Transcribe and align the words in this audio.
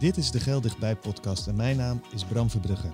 Dit 0.00 0.16
is 0.16 0.30
de 0.30 0.40
Geldichtbij 0.40 0.96
podcast 0.96 1.46
en 1.46 1.56
mijn 1.56 1.76
naam 1.76 2.00
is 2.12 2.24
Bram 2.24 2.50
Verbrugge. 2.50 2.88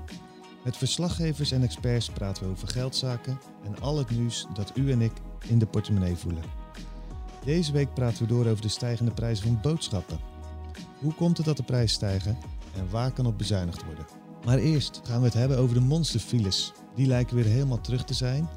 Met 0.64 0.76
verslaggevers 0.76 1.50
en 1.50 1.62
experts 1.62 2.10
praten 2.10 2.44
we 2.44 2.50
over 2.50 2.68
geldzaken 2.68 3.38
en 3.64 3.80
al 3.80 3.98
het 3.98 4.10
nieuws 4.10 4.46
dat 4.54 4.72
u 4.74 4.92
en 4.92 5.00
ik 5.00 5.12
in 5.48 5.58
de 5.58 5.66
portemonnee 5.66 6.16
voelen. 6.16 6.42
Deze 7.44 7.72
week 7.72 7.94
praten 7.94 8.22
we 8.22 8.28
door 8.28 8.46
over 8.46 8.62
de 8.62 8.68
stijgende 8.68 9.10
prijzen 9.10 9.46
van 9.46 9.58
boodschappen. 9.62 10.18
Hoe 10.98 11.14
komt 11.14 11.36
het 11.36 11.46
dat 11.46 11.56
de 11.56 11.62
prijzen 11.62 11.94
stijgen 11.94 12.38
en 12.74 12.90
waar 12.90 13.12
kan 13.12 13.26
op 13.26 13.38
bezuinigd 13.38 13.84
worden? 13.84 14.06
Maar 14.44 14.58
eerst 14.58 15.00
gaan 15.04 15.18
we 15.18 15.24
het 15.24 15.34
hebben 15.34 15.58
over 15.58 15.74
de 15.74 15.84
monsterfiles. 15.84 16.72
Die 16.94 17.06
lijken 17.06 17.36
weer 17.36 17.44
helemaal 17.44 17.80
terug 17.80 18.04
te 18.04 18.14
zijn. 18.14 18.48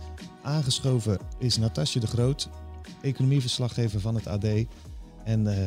Aangeschoven 0.42 1.20
is 1.38 1.58
Natasja 1.58 2.02
de 2.02 2.08
Groot, 2.08 2.50
economieverslaggever 3.02 4.00
van 4.00 4.16
het 4.16 4.28
AD. 4.28 4.46
En 5.24 5.46
uh, 5.46 5.58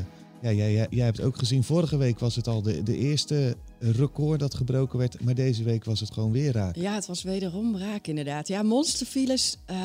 ja, 0.43 0.53
jij, 0.53 0.87
jij, 0.91 1.05
hebt 1.05 1.21
ook 1.21 1.39
gezien, 1.39 1.65
vorige 1.65 1.97
week 1.97 2.19
was 2.19 2.37
het 2.37 2.47
al 2.49 2.63
de, 2.63 2.83
de 2.83 2.97
eerste 2.97 3.57
record 3.79 4.41
dat 4.41 4.55
gebroken 4.55 4.99
werd. 4.99 5.25
Maar 5.25 5.35
deze 5.35 5.63
week 5.63 5.85
was 5.85 6.01
het 6.01 6.13
gewoon 6.13 6.33
weer 6.33 6.53
raak. 6.53 6.77
Ja, 6.77 6.95
het 6.95 7.07
was 7.07 7.23
wederom 7.23 7.77
raak 7.77 8.07
inderdaad. 8.07 8.49
Ja, 8.49 8.63
monsterfiles, 8.63 9.57
uh, 9.71 9.77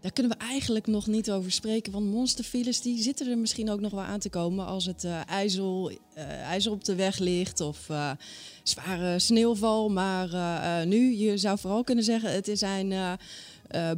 daar 0.00 0.12
kunnen 0.12 0.38
we 0.38 0.44
eigenlijk 0.44 0.86
nog 0.86 1.06
niet 1.06 1.30
over 1.30 1.52
spreken. 1.52 1.92
Want 1.92 2.10
monsterfiles 2.10 2.80
die 2.80 3.02
zitten 3.02 3.30
er 3.30 3.38
misschien 3.38 3.70
ook 3.70 3.80
nog 3.80 3.92
wel 3.92 4.02
aan 4.02 4.20
te 4.20 4.30
komen 4.30 4.66
als 4.66 4.86
het 4.86 5.04
uh, 5.04 5.20
ijzel, 5.28 5.90
ijzer 6.44 6.72
op 6.72 6.84
de 6.84 6.94
weg 6.94 7.18
ligt 7.18 7.60
of 7.60 7.90
zware 8.62 9.18
sneeuwval. 9.18 9.88
Maar 9.88 10.28
nu, 10.86 11.16
je 11.16 11.36
zou 11.36 11.58
vooral 11.58 11.84
kunnen 11.84 12.04
zeggen, 12.04 12.32
het 12.32 12.50
zijn 12.52 13.18
uh, 13.70 13.90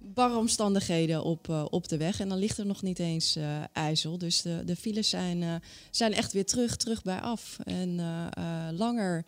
barre, 0.00 0.36
omstandigheden 0.36 1.22
op, 1.22 1.48
uh, 1.48 1.64
op 1.70 1.88
de 1.88 1.96
weg. 1.96 2.20
En 2.20 2.28
dan 2.28 2.38
ligt 2.38 2.58
er 2.58 2.66
nog 2.66 2.82
niet 2.82 2.98
eens 2.98 3.36
uh, 3.36 3.44
ijzel. 3.72 4.18
Dus 4.18 4.42
de, 4.42 4.62
de 4.64 4.76
files 4.76 5.08
zijn, 5.08 5.62
zijn 5.90 6.12
echt 6.14 6.32
weer 6.32 6.46
terug, 6.46 6.76
terug 6.76 7.02
bij 7.02 7.20
af. 7.20 7.58
En 7.64 8.00
langer 8.76 9.24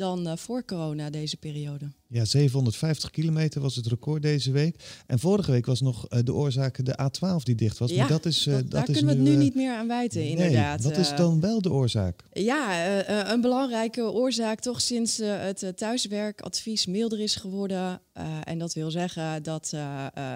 dan 0.00 0.38
voor 0.38 0.64
corona 0.64 1.10
deze 1.10 1.36
periode. 1.36 1.90
Ja, 2.06 2.24
750 2.24 3.10
kilometer 3.10 3.60
was 3.60 3.76
het 3.76 3.86
record 3.86 4.22
deze 4.22 4.52
week. 4.52 5.02
En 5.06 5.18
vorige 5.18 5.50
week 5.50 5.66
was 5.66 5.80
nog 5.80 6.08
de 6.08 6.34
oorzaak 6.34 6.84
de 6.84 6.98
A12 7.02 7.42
die 7.42 7.54
dicht 7.54 7.78
was. 7.78 7.90
Ja, 7.90 7.96
maar 7.96 8.08
dat 8.08 8.26
is, 8.26 8.42
dat, 8.42 8.60
dat 8.60 8.70
daar 8.70 8.88
is 8.88 8.96
kunnen 8.96 9.16
we 9.16 9.22
het 9.22 9.30
nu 9.30 9.44
niet 9.44 9.54
meer 9.54 9.74
aan 9.74 9.86
wijten, 9.86 10.20
nee, 10.20 10.30
inderdaad. 10.30 10.82
Wat 10.82 10.96
is 10.96 11.14
dan 11.16 11.40
wel 11.40 11.60
de 11.60 11.72
oorzaak? 11.72 12.24
Ja, 12.32 13.32
een 13.32 13.40
belangrijke 13.40 14.12
oorzaak 14.12 14.60
toch 14.60 14.80
sinds 14.80 15.16
het 15.22 15.72
thuiswerkadvies 15.76 16.86
milder 16.86 17.20
is 17.20 17.34
geworden. 17.34 18.00
en 18.44 18.58
dat 18.58 18.74
wil 18.74 18.90
zeggen 18.90 19.42
dat 19.42 19.70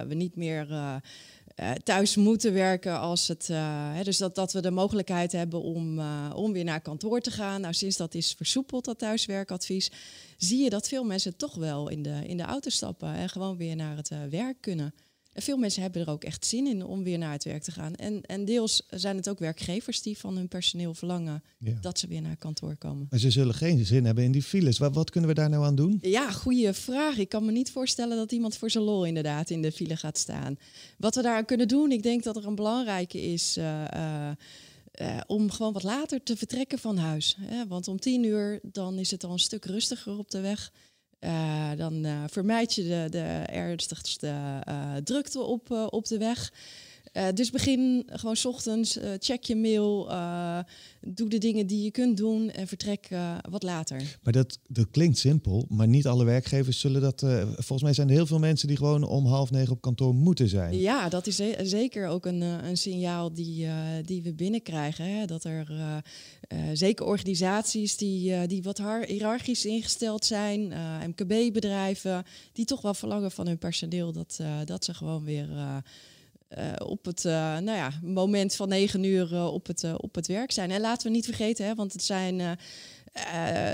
we 0.09 0.15
niet 0.15 0.37
meer... 0.37 0.67
Uh, 1.61 1.71
thuis 1.71 2.17
moeten 2.17 2.53
werken 2.53 3.01
als 3.01 3.29
het. 3.29 3.47
Hè, 3.93 4.03
dus 4.05 4.19
dat, 4.19 4.35
dat 4.35 4.53
we 4.53 4.61
de 4.61 4.71
mogelijkheid 4.71 5.33
hebben 5.33 5.63
om, 5.63 5.99
uh, 5.99 6.33
om 6.35 6.53
weer 6.53 6.65
naar 6.65 6.81
kantoor 6.81 7.21
te 7.21 7.31
gaan. 7.31 7.61
Nou, 7.61 7.75
sinds 7.75 7.97
dat 7.97 8.15
is 8.15 8.33
versoepeld, 8.33 8.85
dat 8.85 8.99
thuiswerkadvies, 8.99 9.91
zie 10.37 10.63
je 10.63 10.71
dat 10.71 10.89
veel 10.89 11.05
mensen 11.05 11.37
toch 11.37 11.55
wel 11.55 11.89
in 11.89 12.03
de, 12.03 12.23
in 12.27 12.37
de 12.37 12.43
auto 12.43 12.71
stappen 12.71 13.15
en 13.15 13.29
gewoon 13.29 13.57
weer 13.57 13.77
naar 13.77 13.97
het 13.97 14.11
werk 14.31 14.57
kunnen. 14.61 14.95
En 15.35 15.43
veel 15.43 15.57
mensen 15.57 15.83
hebben 15.83 16.03
er 16.03 16.11
ook 16.11 16.25
echt 16.25 16.47
zin 16.47 16.67
in 16.67 16.85
om 16.85 17.03
weer 17.03 17.19
naar 17.19 17.33
het 17.33 17.45
werk 17.45 17.63
te 17.63 17.73
gaan. 17.73 17.95
En, 17.95 18.23
en 18.23 18.45
deels 18.45 18.87
zijn 18.91 19.17
het 19.17 19.29
ook 19.29 19.39
werkgevers 19.39 20.03
die 20.03 20.19
van 20.19 20.37
hun 20.37 20.49
personeel 20.49 20.95
verlangen 20.95 21.43
ja. 21.59 21.79
dat 21.81 21.99
ze 21.99 22.07
weer 22.07 22.23
naar 22.23 22.37
kantoor 22.37 22.77
komen. 22.77 23.07
Maar 23.11 23.19
ze 23.19 23.31
zullen 23.31 23.55
geen 23.55 23.87
zin 23.87 24.05
hebben 24.05 24.25
in 24.25 24.33
die 24.33 24.43
files. 24.43 24.79
Wat, 24.79 24.95
wat 24.95 25.11
kunnen 25.11 25.31
we 25.31 25.37
daar 25.37 25.51
nou 25.51 25.65
aan 25.65 25.75
doen? 25.75 25.99
Ja, 26.03 26.31
goede 26.31 26.75
vraag. 26.75 27.19
Ik 27.19 27.29
kan 27.29 27.45
me 27.45 27.53
niet 27.53 27.71
voorstellen 27.71 28.17
dat 28.17 28.33
iemand 28.33 28.57
voor 28.57 28.71
zijn 28.71 28.85
lol 28.85 29.05
inderdaad 29.05 29.51
in 29.51 29.63
de 29.63 29.73
file 29.73 29.97
gaat 29.97 30.19
staan. 30.19 30.59
Wat 30.99 31.15
we 31.15 31.23
daar 31.23 31.37
aan 31.37 31.45
kunnen 31.45 31.69
doen, 31.69 31.93
ik 31.93 32.03
denk 32.03 32.23
dat 32.23 32.37
er 32.37 32.47
een 32.47 32.55
belangrijke 32.55 33.23
is. 33.23 33.59
Uh, 33.59 33.85
uh, 33.95 34.31
uh, 35.01 35.21
om 35.27 35.51
gewoon 35.51 35.73
wat 35.73 35.83
later 35.83 36.23
te 36.23 36.37
vertrekken 36.37 36.79
van 36.79 36.97
huis. 36.97 37.37
Hè? 37.41 37.67
Want 37.67 37.89
om 37.89 37.99
tien 37.99 38.25
uur 38.25 38.61
dan 38.63 38.99
is 38.99 39.11
het 39.11 39.25
al 39.25 39.33
een 39.33 39.39
stuk 39.39 39.65
rustiger 39.65 40.19
op 40.19 40.31
de 40.31 40.41
weg. 40.41 40.73
Uh, 41.25 41.71
dan 41.77 42.07
uh, 42.07 42.25
vermijd 42.27 42.75
je 42.75 42.83
de, 42.83 43.07
de 43.11 43.43
ernstigste 43.47 44.27
uh, 44.69 44.97
drukte 45.05 45.41
op, 45.41 45.71
op 45.91 46.07
de 46.07 46.19
weg. 46.19 46.53
Dus 47.35 47.51
begin 47.51 48.03
gewoon 48.07 48.37
s 48.37 48.45
ochtends, 48.45 48.99
check 49.19 49.45
je 49.45 49.57
mail, 49.57 50.09
doe 51.01 51.29
de 51.29 51.39
dingen 51.39 51.67
die 51.67 51.83
je 51.83 51.91
kunt 51.91 52.17
doen 52.17 52.51
en 52.51 52.67
vertrek 52.67 53.09
wat 53.51 53.63
later. 53.63 54.19
Maar 54.23 54.33
dat, 54.33 54.59
dat 54.67 54.91
klinkt 54.91 55.19
simpel, 55.19 55.67
maar 55.69 55.89
niet 55.89 56.07
alle 56.07 56.25
werkgevers 56.25 56.81
zullen 56.81 57.01
dat. 57.01 57.21
volgens 57.55 57.83
mij 57.83 57.93
zijn 57.93 58.09
er 58.09 58.15
heel 58.15 58.27
veel 58.27 58.39
mensen 58.39 58.69
die 58.69 58.77
gewoon 58.77 59.05
om 59.05 59.27
half 59.27 59.51
negen 59.51 59.73
op 59.73 59.81
kantoor 59.81 60.15
moeten 60.15 60.49
zijn. 60.49 60.79
Ja, 60.79 61.09
dat 61.09 61.27
is 61.27 61.37
ze 61.37 61.59
zeker 61.63 62.09
ook 62.09 62.27
een, 62.27 62.41
een 62.41 62.77
signaal 62.77 63.33
die, 63.33 63.67
die 64.05 64.23
we 64.23 64.35
binnenkrijgen. 64.35 65.05
Hè? 65.05 65.27
Dat 65.27 65.45
er 65.45 65.67
zeker 66.73 67.07
organisaties 67.07 67.97
die, 67.97 68.47
die 68.47 68.63
wat 68.63 68.83
hiërarchisch 69.07 69.67
ingesteld 69.67 70.25
zijn, 70.25 70.73
MKB-bedrijven, 71.07 72.25
die 72.53 72.65
toch 72.65 72.81
wel 72.81 72.95
verlangen 72.95 73.31
van 73.31 73.47
hun 73.47 73.59
personeel 73.59 74.13
dat, 74.13 74.41
dat 74.65 74.85
ze 74.85 74.95
gewoon 74.95 75.25
weer 75.25 75.49
uh, 76.59 76.73
op 76.87 77.05
het 77.05 77.23
nou 77.25 77.71
ja, 77.71 77.93
moment 78.03 78.55
van 78.55 78.69
negen 78.69 79.05
uur 79.05 79.51
op, 79.51 79.67
het, 79.67 79.85
op 79.97 80.15
het 80.15 80.27
werk 80.27 80.53
zijn. 80.53 80.71
En 80.71 80.81
laten 80.81 81.07
we 81.07 81.13
niet 81.13 81.25
vergeten, 81.25 81.67
hè, 81.67 81.75
want 81.75 81.93
het 81.93 82.03
zijn 82.03 82.37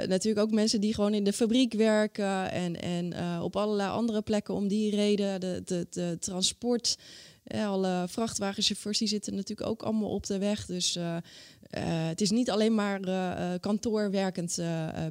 natuurlijk 0.08 0.38
ook 0.38 0.50
mensen 0.50 0.80
die 0.80 0.94
gewoon 0.94 1.14
in 1.14 1.24
de 1.24 1.32
fabriek 1.32 1.72
werken 1.72 2.50
en, 2.50 2.80
en 2.80 3.40
op 3.42 3.56
allerlei 3.56 3.90
andere 3.90 4.22
plekken 4.22 4.54
om 4.54 4.68
die 4.68 4.94
reden. 4.94 5.40
De, 5.40 5.62
de, 5.64 5.86
de 5.90 6.16
transport. 6.20 6.98
alle 7.44 8.04
vrachtwagenchauffeurs 8.08 8.98
die 8.98 9.08
zitten 9.08 9.34
natuurlijk 9.34 9.68
ook 9.68 9.82
allemaal 9.82 10.10
op 10.10 10.26
de 10.26 10.38
weg. 10.38 10.66
Dus 10.66 10.98
het 11.70 12.20
is 12.20 12.30
niet 12.30 12.50
alleen 12.50 12.74
maar 12.74 13.00
kantoorwerkend 13.60 14.58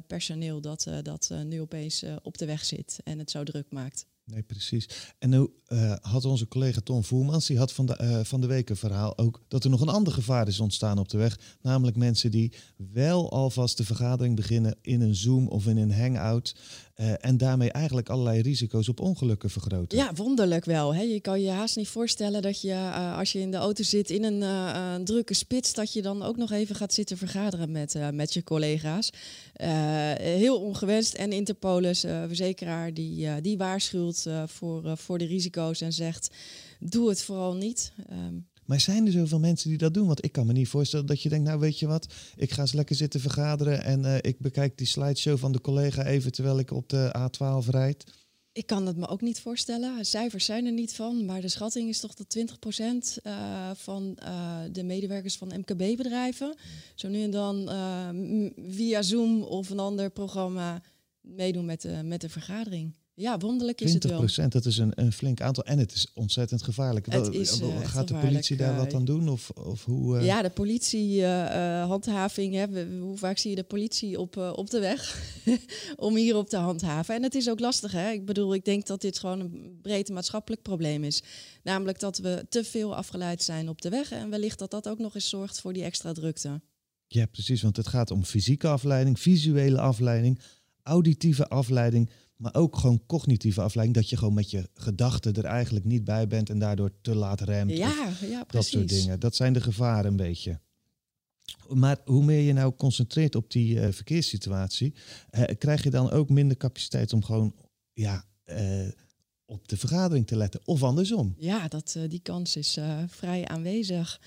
personeel 0.06 0.60
dat, 0.60 0.86
dat 1.02 1.30
nu 1.44 1.60
opeens 1.60 2.04
op 2.22 2.38
de 2.38 2.46
weg 2.46 2.64
zit 2.64 2.98
en 3.04 3.18
het 3.18 3.30
zo 3.30 3.42
druk 3.42 3.66
maakt. 3.70 4.06
Nee, 4.30 4.42
precies. 4.42 4.88
En 5.18 5.30
nu 5.30 5.48
uh, 5.68 5.94
had 6.00 6.24
onze 6.24 6.48
collega 6.48 6.80
Tom 6.80 7.04
Voermans, 7.04 7.46
die 7.46 7.58
had 7.58 7.72
van 7.72 7.86
de, 7.86 7.98
uh, 8.02 8.20
van 8.24 8.40
de 8.40 8.46
week 8.46 8.70
een 8.70 8.76
verhaal 8.76 9.18
ook 9.18 9.42
dat 9.48 9.64
er 9.64 9.70
nog 9.70 9.80
een 9.80 9.88
ander 9.88 10.12
gevaar 10.12 10.48
is 10.48 10.60
ontstaan 10.60 10.98
op 10.98 11.08
de 11.08 11.18
weg. 11.18 11.38
Namelijk 11.62 11.96
mensen 11.96 12.30
die 12.30 12.52
wel 12.92 13.30
alvast 13.30 13.76
de 13.76 13.84
vergadering 13.84 14.36
beginnen 14.36 14.76
in 14.80 15.00
een 15.00 15.14
Zoom 15.14 15.48
of 15.48 15.66
in 15.66 15.76
een 15.76 15.92
Hangout. 15.92 16.56
Uh, 17.00 17.12
en 17.20 17.36
daarmee 17.36 17.72
eigenlijk 17.72 18.08
allerlei 18.08 18.40
risico's 18.40 18.88
op 18.88 19.00
ongelukken 19.00 19.50
vergroten. 19.50 19.98
Ja, 19.98 20.14
wonderlijk 20.14 20.64
wel. 20.64 20.94
Hè? 20.94 21.02
Je 21.02 21.20
kan 21.20 21.40
je 21.40 21.50
haast 21.50 21.76
niet 21.76 21.88
voorstellen 21.88 22.42
dat 22.42 22.60
je 22.60 22.74
als 23.16 23.32
je 23.32 23.38
in 23.38 23.50
de 23.50 23.56
auto 23.56 23.82
zit 23.82 24.10
in 24.10 24.24
een, 24.24 24.42
een, 24.42 25.04
drukke 25.04 25.34
spits, 25.34 25.74
dat 25.74 25.92
je 25.92 26.02
dan 26.02 26.22
ook 26.22 26.36
nog 26.36 26.50
even 26.50 26.74
gaat 26.74 26.94
zitten 26.94 27.16
vergaderen 27.16 27.70
met, 27.70 27.96
met 28.12 28.32
je 28.34 28.44
collega's. 28.44 29.10
heel 30.18 30.60
ongewenst. 30.60 31.14
En 31.14 31.32
Interpolis, 31.32 32.00
verzekeraar, 32.00 32.94
die, 32.94 33.40
die 33.40 33.58
waarschuwt 33.58 34.26
voor, 34.46 34.96
voor 34.96 35.18
de 35.18 35.26
risico's 35.26 35.80
en 35.80 35.92
zegt: 35.92 36.30
doe 36.80 37.08
het 37.08 37.22
vooral 37.22 37.54
niet. 37.54 37.92
Um, 38.10 38.48
maar 38.70 38.80
zijn 38.80 39.06
er 39.06 39.12
zoveel 39.12 39.38
mensen 39.38 39.68
die 39.68 39.78
dat 39.78 39.94
doen? 39.94 40.06
Want 40.06 40.24
ik 40.24 40.32
kan 40.32 40.46
me 40.46 40.52
niet 40.52 40.68
voorstellen 40.68 41.06
dat 41.06 41.22
je 41.22 41.28
denkt, 41.28 41.46
nou 41.46 41.60
weet 41.60 41.78
je 41.78 41.86
wat, 41.86 42.06
ik 42.36 42.50
ga 42.50 42.60
eens 42.60 42.72
lekker 42.72 42.96
zitten 42.96 43.20
vergaderen 43.20 43.84
en 43.84 44.00
uh, 44.00 44.16
ik 44.20 44.38
bekijk 44.38 44.78
die 44.78 44.86
slideshow 44.86 45.38
van 45.38 45.52
de 45.52 45.60
collega 45.60 46.04
even 46.04 46.32
terwijl 46.32 46.58
ik 46.58 46.70
op 46.70 46.88
de 46.88 47.14
A12 47.18 47.68
rijd. 47.70 48.04
Ik 48.52 48.66
kan 48.66 48.86
het 48.86 48.96
me 48.96 49.08
ook 49.08 49.20
niet 49.20 49.40
voorstellen. 49.40 50.04
Cijfers 50.04 50.44
zijn 50.44 50.66
er 50.66 50.72
niet 50.72 50.94
van, 50.94 51.24
maar 51.24 51.40
de 51.40 51.48
schatting 51.48 51.88
is 51.88 52.00
toch 52.00 52.14
dat 52.14 52.38
20% 52.38 52.42
uh, 53.26 53.70
van 53.74 54.18
uh, 54.22 54.58
de 54.72 54.82
medewerkers 54.82 55.36
van 55.36 55.52
MKB-bedrijven 55.58 56.54
zo 56.94 57.08
nu 57.08 57.22
en 57.22 57.30
dan 57.30 57.68
via 58.68 59.02
Zoom 59.02 59.42
of 59.42 59.70
een 59.70 59.78
ander 59.78 60.10
programma 60.10 60.82
meedoen 61.20 61.64
met 61.64 61.88
met 62.04 62.20
de 62.20 62.28
vergadering. 62.28 62.94
Ja, 63.20 63.38
wonderlijk 63.38 63.80
is 63.80 63.94
het 63.94 64.04
wel. 64.04 64.22
20%, 64.22 64.24
dat 64.48 64.64
is 64.64 64.78
een, 64.78 64.92
een 64.94 65.12
flink 65.12 65.40
aantal. 65.40 65.64
En 65.64 65.78
het 65.78 65.92
is 65.92 66.10
ontzettend 66.14 66.62
gevaarlijk. 66.62 67.12
Het 67.12 67.34
is, 67.34 67.60
uh, 67.60 67.86
Gaat 67.86 68.08
de 68.08 68.14
politie 68.14 68.56
daar 68.56 68.76
wat 68.76 68.94
aan 68.94 69.04
doen? 69.04 69.28
Of, 69.28 69.50
of 69.50 69.84
hoe, 69.84 70.18
uh... 70.18 70.24
Ja, 70.24 70.42
de 70.42 70.50
politiehandhaving. 70.50 72.54
Uh, 72.54 72.64
hoe 73.00 73.16
vaak 73.16 73.38
zie 73.38 73.50
je 73.50 73.56
de 73.56 73.62
politie 73.62 74.20
op, 74.20 74.36
op 74.36 74.70
de 74.70 74.80
weg 74.80 75.22
om 75.96 76.16
hierop 76.16 76.48
te 76.48 76.56
handhaven? 76.56 77.14
En 77.14 77.22
het 77.22 77.34
is 77.34 77.50
ook 77.50 77.60
lastig. 77.60 77.92
Hè? 77.92 78.10
Ik 78.10 78.24
bedoel, 78.24 78.54
ik 78.54 78.64
denk 78.64 78.86
dat 78.86 79.00
dit 79.00 79.18
gewoon 79.18 79.40
een 79.40 79.78
breed 79.82 80.08
maatschappelijk 80.08 80.62
probleem 80.62 81.04
is. 81.04 81.22
Namelijk 81.62 82.00
dat 82.00 82.18
we 82.18 82.46
te 82.48 82.64
veel 82.64 82.96
afgeleid 82.96 83.42
zijn 83.42 83.68
op 83.68 83.82
de 83.82 83.88
weg. 83.88 84.12
En 84.12 84.30
wellicht 84.30 84.58
dat 84.58 84.70
dat 84.70 84.88
ook 84.88 84.98
nog 84.98 85.14
eens 85.14 85.28
zorgt 85.28 85.60
voor 85.60 85.72
die 85.72 85.84
extra 85.84 86.12
drukte. 86.12 86.60
Ja, 87.06 87.26
precies. 87.26 87.62
Want 87.62 87.76
het 87.76 87.88
gaat 87.88 88.10
om 88.10 88.24
fysieke 88.24 88.68
afleiding, 88.68 89.20
visuele 89.20 89.80
afleiding, 89.80 90.40
auditieve 90.82 91.48
afleiding 91.48 92.10
maar 92.40 92.54
ook 92.54 92.76
gewoon 92.76 93.02
cognitieve 93.06 93.60
afleiding. 93.60 93.98
Dat 93.98 94.10
je 94.10 94.16
gewoon 94.16 94.34
met 94.34 94.50
je 94.50 94.68
gedachten 94.74 95.34
er 95.34 95.44
eigenlijk 95.44 95.84
niet 95.84 96.04
bij 96.04 96.26
bent 96.26 96.50
en 96.50 96.58
daardoor 96.58 96.90
te 97.00 97.14
laat 97.14 97.40
remt. 97.40 97.76
Ja, 97.76 98.12
ja 98.20 98.44
precies. 98.44 98.50
Dat 98.50 98.64
soort 98.64 98.88
dingen. 98.88 99.20
Dat 99.20 99.36
zijn 99.36 99.52
de 99.52 99.60
gevaren 99.60 100.10
een 100.10 100.16
beetje. 100.16 100.60
Maar 101.68 101.98
hoe 102.04 102.24
meer 102.24 102.40
je 102.40 102.52
nou 102.52 102.74
concentreert 102.74 103.34
op 103.34 103.50
die 103.50 103.74
uh, 103.74 103.88
verkeerssituatie, 103.90 104.94
uh, 105.30 105.44
krijg 105.58 105.82
je 105.82 105.90
dan 105.90 106.10
ook 106.10 106.28
minder 106.28 106.56
capaciteit 106.56 107.12
om 107.12 107.24
gewoon 107.24 107.54
ja, 107.92 108.24
uh, 108.46 108.88
op 109.44 109.68
de 109.68 109.76
vergadering 109.76 110.26
te 110.26 110.36
letten. 110.36 110.60
Of 110.64 110.82
andersom. 110.82 111.34
Ja, 111.38 111.68
dat, 111.68 111.96
die 112.08 112.20
kans 112.22 112.56
is 112.56 112.78
vrij 113.06 113.46
aanwezig. 113.46 114.20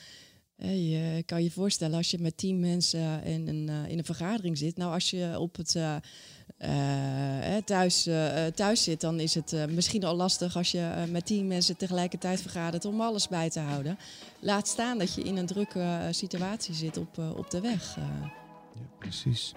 Je 0.57 1.23
kan 1.25 1.43
je 1.43 1.51
voorstellen 1.51 1.97
als 1.97 2.11
je 2.11 2.19
met 2.19 2.37
tien 2.37 2.59
mensen 2.59 3.23
in 3.23 3.47
een, 3.47 3.69
in 3.87 3.97
een 3.97 4.05
vergadering 4.05 4.57
zit. 4.57 4.77
Nou, 4.77 4.93
als 4.93 5.09
je 5.09 5.39
op 5.39 5.55
het 5.55 5.75
uh, 5.75 5.95
thuis, 7.65 8.07
uh, 8.07 8.45
thuis 8.45 8.83
zit, 8.83 9.01
dan 9.01 9.19
is 9.19 9.35
het 9.35 9.55
misschien 9.69 10.03
al 10.03 10.15
lastig 10.15 10.55
als 10.55 10.71
je 10.71 11.05
met 11.09 11.25
tien 11.25 11.47
mensen 11.47 11.77
tegelijkertijd 11.77 12.41
vergadert 12.41 12.85
om 12.85 13.01
alles 13.01 13.27
bij 13.27 13.49
te 13.49 13.59
houden. 13.59 13.97
Laat 14.39 14.67
staan 14.67 14.97
dat 14.97 15.13
je 15.13 15.23
in 15.23 15.37
een 15.37 15.45
drukke 15.45 16.07
situatie 16.11 16.73
zit 16.73 16.97
op, 16.97 17.17
op 17.17 17.49
de 17.49 17.61
weg. 17.61 17.95
Ja, 17.95 18.41
precies. 18.99 19.53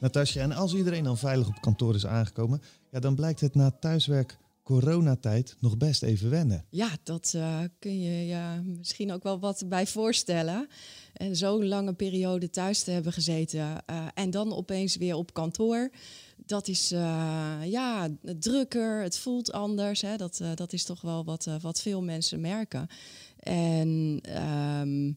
Natasja, 0.00 0.42
en 0.42 0.52
als 0.52 0.74
iedereen 0.74 1.04
dan 1.04 1.18
veilig 1.18 1.48
op 1.48 1.60
kantoor 1.60 1.94
is 1.94 2.06
aangekomen, 2.06 2.62
ja, 2.90 3.00
dan 3.00 3.14
blijkt 3.14 3.40
het 3.40 3.54
na 3.54 3.70
thuiswerk 3.70 4.38
coronatijd 4.70 5.56
nog 5.58 5.76
best 5.76 6.02
even 6.02 6.30
wennen. 6.30 6.64
Ja, 6.68 6.88
dat 7.02 7.36
kun 7.78 8.00
je 8.00 8.26
je 8.26 8.60
misschien 8.78 9.12
ook 9.12 9.22
wel 9.22 9.38
wat 9.38 9.64
bij 9.66 9.86
voorstellen. 9.86 10.68
En 11.12 11.36
zo'n 11.36 11.68
lange 11.68 11.92
periode 11.92 12.50
thuis 12.50 12.82
te 12.82 12.90
hebben 12.90 13.12
gezeten 13.12 13.58
uh, 13.60 14.06
en 14.14 14.30
dan 14.30 14.52
opeens 14.52 14.96
weer 14.96 15.14
op 15.14 15.32
kantoor. 15.34 15.90
Dat 16.46 16.68
is 16.68 16.92
uh, 16.92 17.58
ja, 17.64 18.08
drukker, 18.38 19.02
het 19.02 19.18
voelt 19.18 19.52
anders. 19.52 20.00
Hè. 20.00 20.16
Dat, 20.16 20.40
dat 20.54 20.72
is 20.72 20.84
toch 20.84 21.00
wel 21.00 21.24
wat, 21.24 21.48
wat 21.60 21.80
veel 21.80 22.02
mensen 22.02 22.40
merken. 22.40 22.88
En 23.38 24.20
um, 24.80 25.16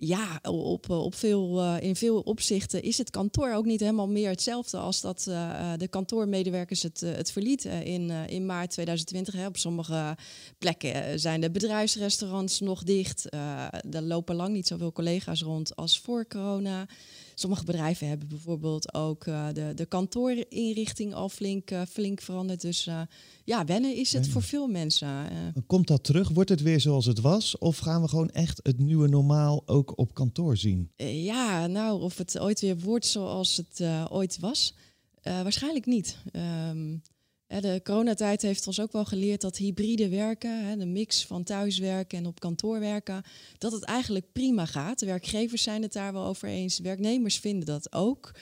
ja, 0.00 0.38
op, 0.42 0.90
op 0.90 1.14
veel, 1.14 1.58
uh, 1.58 1.76
in 1.80 1.96
veel 1.96 2.20
opzichten 2.20 2.82
is 2.82 2.98
het 2.98 3.10
kantoor 3.10 3.52
ook 3.52 3.64
niet 3.64 3.80
helemaal 3.80 4.08
meer 4.08 4.28
hetzelfde 4.28 4.78
als 4.78 5.00
dat 5.00 5.26
uh, 5.28 5.72
de 5.76 5.88
kantoormedewerkers 5.88 6.82
het, 6.82 7.00
het 7.00 7.32
verlieten 7.32 7.84
in, 7.84 8.10
in 8.10 8.46
maart 8.46 8.70
2020. 8.70 9.34
Hè. 9.34 9.46
Op 9.46 9.56
sommige 9.56 10.16
plekken 10.58 11.20
zijn 11.20 11.40
de 11.40 11.50
bedrijfsrestaurants 11.50 12.60
nog 12.60 12.82
dicht. 12.82 13.32
er 13.90 14.02
lopen 14.02 14.34
lang 14.34 14.52
niet 14.52 14.66
zoveel 14.66 14.92
collega's 14.92 15.42
rond 15.42 15.76
als 15.76 15.98
voor 15.98 16.26
corona. 16.26 16.86
Sommige 17.40 17.64
bedrijven 17.64 18.08
hebben 18.08 18.28
bijvoorbeeld 18.28 18.94
ook 18.94 19.24
de, 19.24 19.72
de 19.74 19.86
kantoorinrichting 19.86 21.14
al 21.14 21.28
flink, 21.28 21.70
flink 21.88 22.20
veranderd. 22.20 22.60
Dus 22.60 22.88
ja, 23.44 23.64
wennen 23.64 23.96
is 23.96 24.12
het 24.12 24.28
voor 24.28 24.42
veel 24.42 24.66
mensen. 24.66 25.08
Eh. 25.08 25.62
Komt 25.66 25.86
dat 25.86 26.04
terug? 26.04 26.28
Wordt 26.28 26.50
het 26.50 26.62
weer 26.62 26.80
zoals 26.80 27.06
het 27.06 27.20
was? 27.20 27.58
Of 27.58 27.78
gaan 27.78 28.02
we 28.02 28.08
gewoon 28.08 28.30
echt 28.30 28.60
het 28.62 28.78
nieuwe 28.78 29.08
normaal 29.08 29.62
ook 29.66 29.98
op 29.98 30.14
kantoor 30.14 30.56
zien? 30.56 30.90
Eh, 30.96 31.24
ja, 31.24 31.66
nou, 31.66 32.02
of 32.02 32.18
het 32.18 32.38
ooit 32.38 32.60
weer 32.60 32.78
wordt 32.78 33.06
zoals 33.06 33.56
het 33.56 33.82
ooit 34.10 34.38
was, 34.38 34.74
waarschijnlijk 35.22 35.86
niet. 35.86 36.16
Um, 36.70 37.02
de 37.58 37.80
coronatijd 37.84 38.42
heeft 38.42 38.66
ons 38.66 38.80
ook 38.80 38.92
wel 38.92 39.04
geleerd 39.04 39.40
dat 39.40 39.56
hybride 39.56 40.08
werken, 40.08 40.78
de 40.78 40.86
mix 40.86 41.26
van 41.26 41.42
thuiswerken 41.42 42.18
en 42.18 42.26
op 42.26 42.40
kantoor 42.40 42.80
werken, 42.80 43.22
dat 43.58 43.72
het 43.72 43.82
eigenlijk 43.82 44.32
prima 44.32 44.66
gaat. 44.66 44.98
De 44.98 45.06
werkgevers 45.06 45.62
zijn 45.62 45.82
het 45.82 45.92
daar 45.92 46.12
wel 46.12 46.24
over 46.24 46.48
eens, 46.48 46.78
werknemers 46.78 47.38
vinden 47.38 47.66
dat 47.66 47.92
ook. 47.92 48.32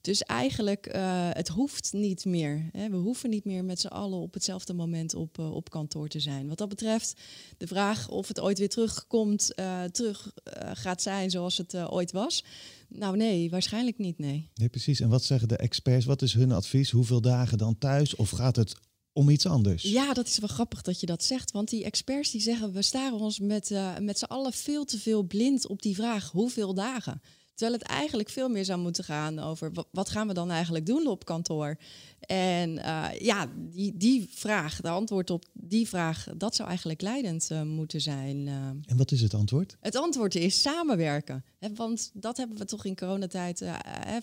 Dus 0.00 0.22
eigenlijk, 0.22 0.94
uh, 0.94 1.28
het 1.32 1.48
hoeft 1.48 1.92
niet 1.92 2.24
meer. 2.24 2.68
Hè. 2.72 2.88
We 2.88 2.96
hoeven 2.96 3.30
niet 3.30 3.44
meer 3.44 3.64
met 3.64 3.80
z'n 3.80 3.86
allen 3.86 4.18
op 4.18 4.34
hetzelfde 4.34 4.72
moment 4.72 5.14
op, 5.14 5.38
uh, 5.38 5.54
op 5.54 5.70
kantoor 5.70 6.08
te 6.08 6.20
zijn. 6.20 6.48
Wat 6.48 6.58
dat 6.58 6.68
betreft, 6.68 7.20
de 7.58 7.66
vraag 7.66 8.08
of 8.08 8.28
het 8.28 8.40
ooit 8.40 8.58
weer 8.58 8.68
terugkomt, 8.68 9.52
uh, 9.56 9.84
terug 9.84 10.32
gaat 10.72 11.02
zijn 11.02 11.30
zoals 11.30 11.56
het 11.56 11.76
ooit 11.76 12.12
was. 12.12 12.44
Nou 12.90 13.16
nee, 13.16 13.50
waarschijnlijk 13.50 13.98
niet, 13.98 14.18
nee. 14.18 14.50
Nee, 14.54 14.68
precies. 14.68 15.00
En 15.00 15.08
wat 15.08 15.24
zeggen 15.24 15.48
de 15.48 15.56
experts? 15.56 16.04
Wat 16.04 16.22
is 16.22 16.32
hun 16.32 16.52
advies? 16.52 16.90
Hoeveel 16.90 17.20
dagen 17.20 17.58
dan 17.58 17.78
thuis? 17.78 18.14
Of 18.16 18.30
gaat 18.30 18.56
het 18.56 18.74
om 19.12 19.28
iets 19.28 19.46
anders. 19.46 19.82
Ja, 19.82 20.12
dat 20.12 20.26
is 20.26 20.38
wel 20.38 20.48
grappig 20.48 20.82
dat 20.82 21.00
je 21.00 21.06
dat 21.06 21.24
zegt. 21.24 21.50
Want 21.50 21.68
die 21.68 21.84
experts 21.84 22.30
die 22.30 22.40
zeggen, 22.40 22.72
we 22.72 22.82
staren 22.82 23.18
ons 23.18 23.38
met, 23.38 23.70
uh, 23.70 23.98
met 23.98 24.18
z'n 24.18 24.24
allen 24.24 24.52
veel 24.52 24.84
te 24.84 24.98
veel 24.98 25.22
blind 25.22 25.66
op 25.66 25.82
die 25.82 25.94
vraag 25.94 26.30
hoeveel 26.30 26.74
dagen. 26.74 27.20
Terwijl 27.60 27.80
het 27.80 27.90
eigenlijk 27.90 28.28
veel 28.28 28.48
meer 28.48 28.64
zou 28.64 28.80
moeten 28.80 29.04
gaan 29.04 29.38
over 29.38 29.72
wat 29.92 30.08
gaan 30.08 30.26
we 30.26 30.34
dan 30.34 30.50
eigenlijk 30.50 30.86
doen 30.86 31.06
op 31.06 31.24
kantoor. 31.24 31.76
En 32.20 32.70
uh, 32.70 33.06
ja, 33.18 33.46
die, 33.56 33.96
die 33.96 34.28
vraag, 34.30 34.80
de 34.80 34.88
antwoord 34.88 35.30
op 35.30 35.44
die 35.52 35.88
vraag, 35.88 36.26
dat 36.36 36.54
zou 36.54 36.68
eigenlijk 36.68 37.00
leidend 37.00 37.48
uh, 37.52 37.62
moeten 37.62 38.00
zijn. 38.00 38.46
Uh. 38.46 38.54
En 38.66 38.96
wat 38.96 39.10
is 39.10 39.20
het 39.20 39.34
antwoord? 39.34 39.76
Het 39.80 39.96
antwoord 39.96 40.34
is 40.34 40.60
samenwerken. 40.60 41.44
Hè, 41.58 41.74
want 41.74 42.10
dat 42.14 42.36
hebben 42.36 42.58
we 42.58 42.64
toch 42.64 42.84
in 42.84 42.96
coronatijd, 42.96 43.64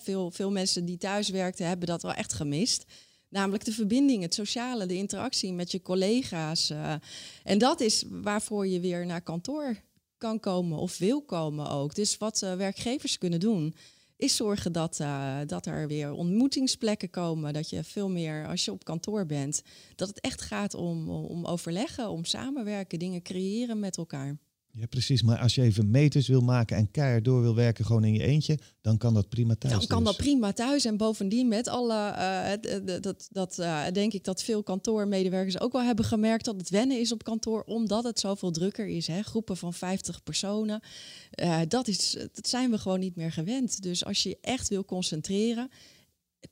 veel, 0.02 0.30
veel 0.30 0.50
mensen 0.50 0.84
die 0.84 0.98
thuis 0.98 1.28
werkten, 1.28 1.66
hebben 1.66 1.88
dat 1.88 2.02
wel 2.02 2.14
echt 2.14 2.32
gemist. 2.32 2.84
Namelijk 3.28 3.64
de 3.64 3.72
verbinding, 3.72 4.22
het 4.22 4.34
sociale, 4.34 4.86
de 4.86 4.96
interactie 4.96 5.52
met 5.52 5.70
je 5.70 5.82
collega's. 5.82 6.72
en 7.44 7.58
dat 7.58 7.80
is 7.80 8.04
waarvoor 8.08 8.66
je 8.66 8.80
weer 8.80 9.06
naar 9.06 9.22
kantoor 9.22 9.76
kan 10.18 10.40
komen 10.40 10.78
of 10.78 10.98
wil 10.98 11.22
komen 11.22 11.70
ook. 11.70 11.94
Dus 11.94 12.18
wat 12.18 12.42
uh, 12.42 12.54
werkgevers 12.54 13.18
kunnen 13.18 13.40
doen, 13.40 13.74
is 14.16 14.36
zorgen 14.36 14.72
dat, 14.72 14.98
uh, 15.00 15.38
dat 15.46 15.66
er 15.66 15.88
weer 15.88 16.12
ontmoetingsplekken 16.12 17.10
komen. 17.10 17.52
Dat 17.52 17.70
je 17.70 17.84
veel 17.84 18.08
meer, 18.08 18.46
als 18.46 18.64
je 18.64 18.72
op 18.72 18.84
kantoor 18.84 19.26
bent, 19.26 19.62
dat 19.94 20.08
het 20.08 20.20
echt 20.20 20.40
gaat 20.40 20.74
om, 20.74 21.10
om 21.10 21.46
overleggen, 21.46 22.08
om 22.08 22.24
samenwerken, 22.24 22.98
dingen 22.98 23.22
creëren 23.22 23.78
met 23.78 23.96
elkaar. 23.96 24.38
Ja, 24.78 24.86
precies. 24.86 25.22
Maar 25.22 25.38
als 25.38 25.54
je 25.54 25.62
even 25.62 25.90
meters 25.90 26.28
wil 26.28 26.40
maken 26.40 26.76
en 26.76 26.90
keihard 26.90 27.24
door 27.24 27.42
wil 27.42 27.54
werken, 27.54 27.84
gewoon 27.84 28.04
in 28.04 28.12
je 28.12 28.22
eentje, 28.22 28.58
dan 28.80 28.98
kan 28.98 29.14
dat 29.14 29.28
prima 29.28 29.54
thuis. 29.54 29.74
Dan 29.74 29.86
kan 29.86 30.04
dus. 30.04 30.06
dat 30.06 30.16
prima 30.16 30.52
thuis. 30.52 30.84
En 30.84 30.96
bovendien 30.96 31.48
met 31.48 31.68
alle, 31.68 32.14
uh, 32.64 33.00
dat, 33.00 33.28
dat 33.32 33.58
uh, 33.58 33.86
denk 33.92 34.12
ik 34.12 34.24
dat 34.24 34.42
veel 34.42 34.62
kantoormedewerkers 34.62 35.60
ook 35.60 35.72
wel 35.72 35.82
hebben 35.82 36.04
gemerkt 36.04 36.44
dat 36.44 36.56
het 36.56 36.70
wennen 36.70 37.00
is 37.00 37.12
op 37.12 37.24
kantoor, 37.24 37.62
omdat 37.62 38.04
het 38.04 38.20
zoveel 38.20 38.50
drukker 38.50 38.86
is. 38.86 39.06
Hè? 39.06 39.22
Groepen 39.22 39.56
van 39.56 39.74
50 39.74 40.22
personen, 40.22 40.80
uh, 41.42 41.60
dat, 41.68 41.88
is, 41.88 42.16
dat 42.32 42.48
zijn 42.48 42.70
we 42.70 42.78
gewoon 42.78 43.00
niet 43.00 43.16
meer 43.16 43.32
gewend. 43.32 43.82
Dus 43.82 44.04
als 44.04 44.22
je 44.22 44.38
echt 44.40 44.68
wil 44.68 44.84
concentreren, 44.84 45.70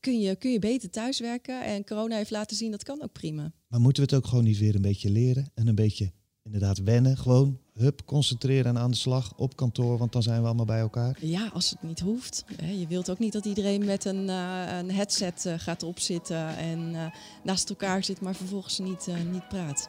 kun 0.00 0.21
je, 0.21 0.37
kun 0.37 0.53
je 0.53 0.59
beter 0.59 0.91
thuiswerken. 0.91 1.65
En 1.65 1.85
corona 1.85 2.17
heeft 2.17 2.31
laten 2.31 2.57
zien 2.57 2.71
dat 2.71 2.83
kan 2.83 3.03
ook 3.03 3.12
prima. 3.12 3.53
Maar 3.69 3.81
moeten 3.81 4.03
we 4.03 4.09
het 4.09 4.25
ook 4.25 4.29
gewoon 4.29 4.45
niet 4.45 4.59
weer 4.59 4.75
een 4.75 4.83
beetje 4.83 5.11
leren 5.11 5.50
en 5.55 5.67
een 5.67 5.75
beetje 5.75 6.12
inderdaad 6.43 6.79
wennen. 6.79 7.17
Gewoon, 7.17 7.61
hup, 7.76 8.02
concentreren 8.04 8.76
en 8.76 8.83
aan 8.83 8.90
de 8.90 8.97
slag 8.97 9.33
op 9.37 9.56
kantoor, 9.56 9.99
want 9.99 10.12
dan 10.12 10.23
zijn 10.23 10.40
we 10.40 10.47
allemaal 10.47 10.64
bij 10.64 10.80
elkaar. 10.80 11.16
Ja, 11.21 11.50
als 11.52 11.71
het 11.71 11.83
niet 11.83 12.00
hoeft. 12.00 12.45
Je 12.78 12.87
wilt 12.87 13.11
ook 13.11 13.18
niet 13.18 13.33
dat 13.33 13.45
iedereen 13.45 13.85
met 13.85 14.04
een, 14.04 14.28
uh, 14.28 14.78
een 14.78 14.90
headset 14.90 15.45
uh, 15.47 15.54
gaat 15.56 15.83
opzitten 15.83 16.56
en 16.56 16.92
uh, 16.92 17.06
naast 17.45 17.68
elkaar 17.68 18.04
zit, 18.04 18.21
maar 18.21 18.35
vervolgens 18.35 18.78
niet, 18.78 19.06
niet 19.33 19.49
praat. 19.49 19.88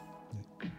Nee. 0.60 0.70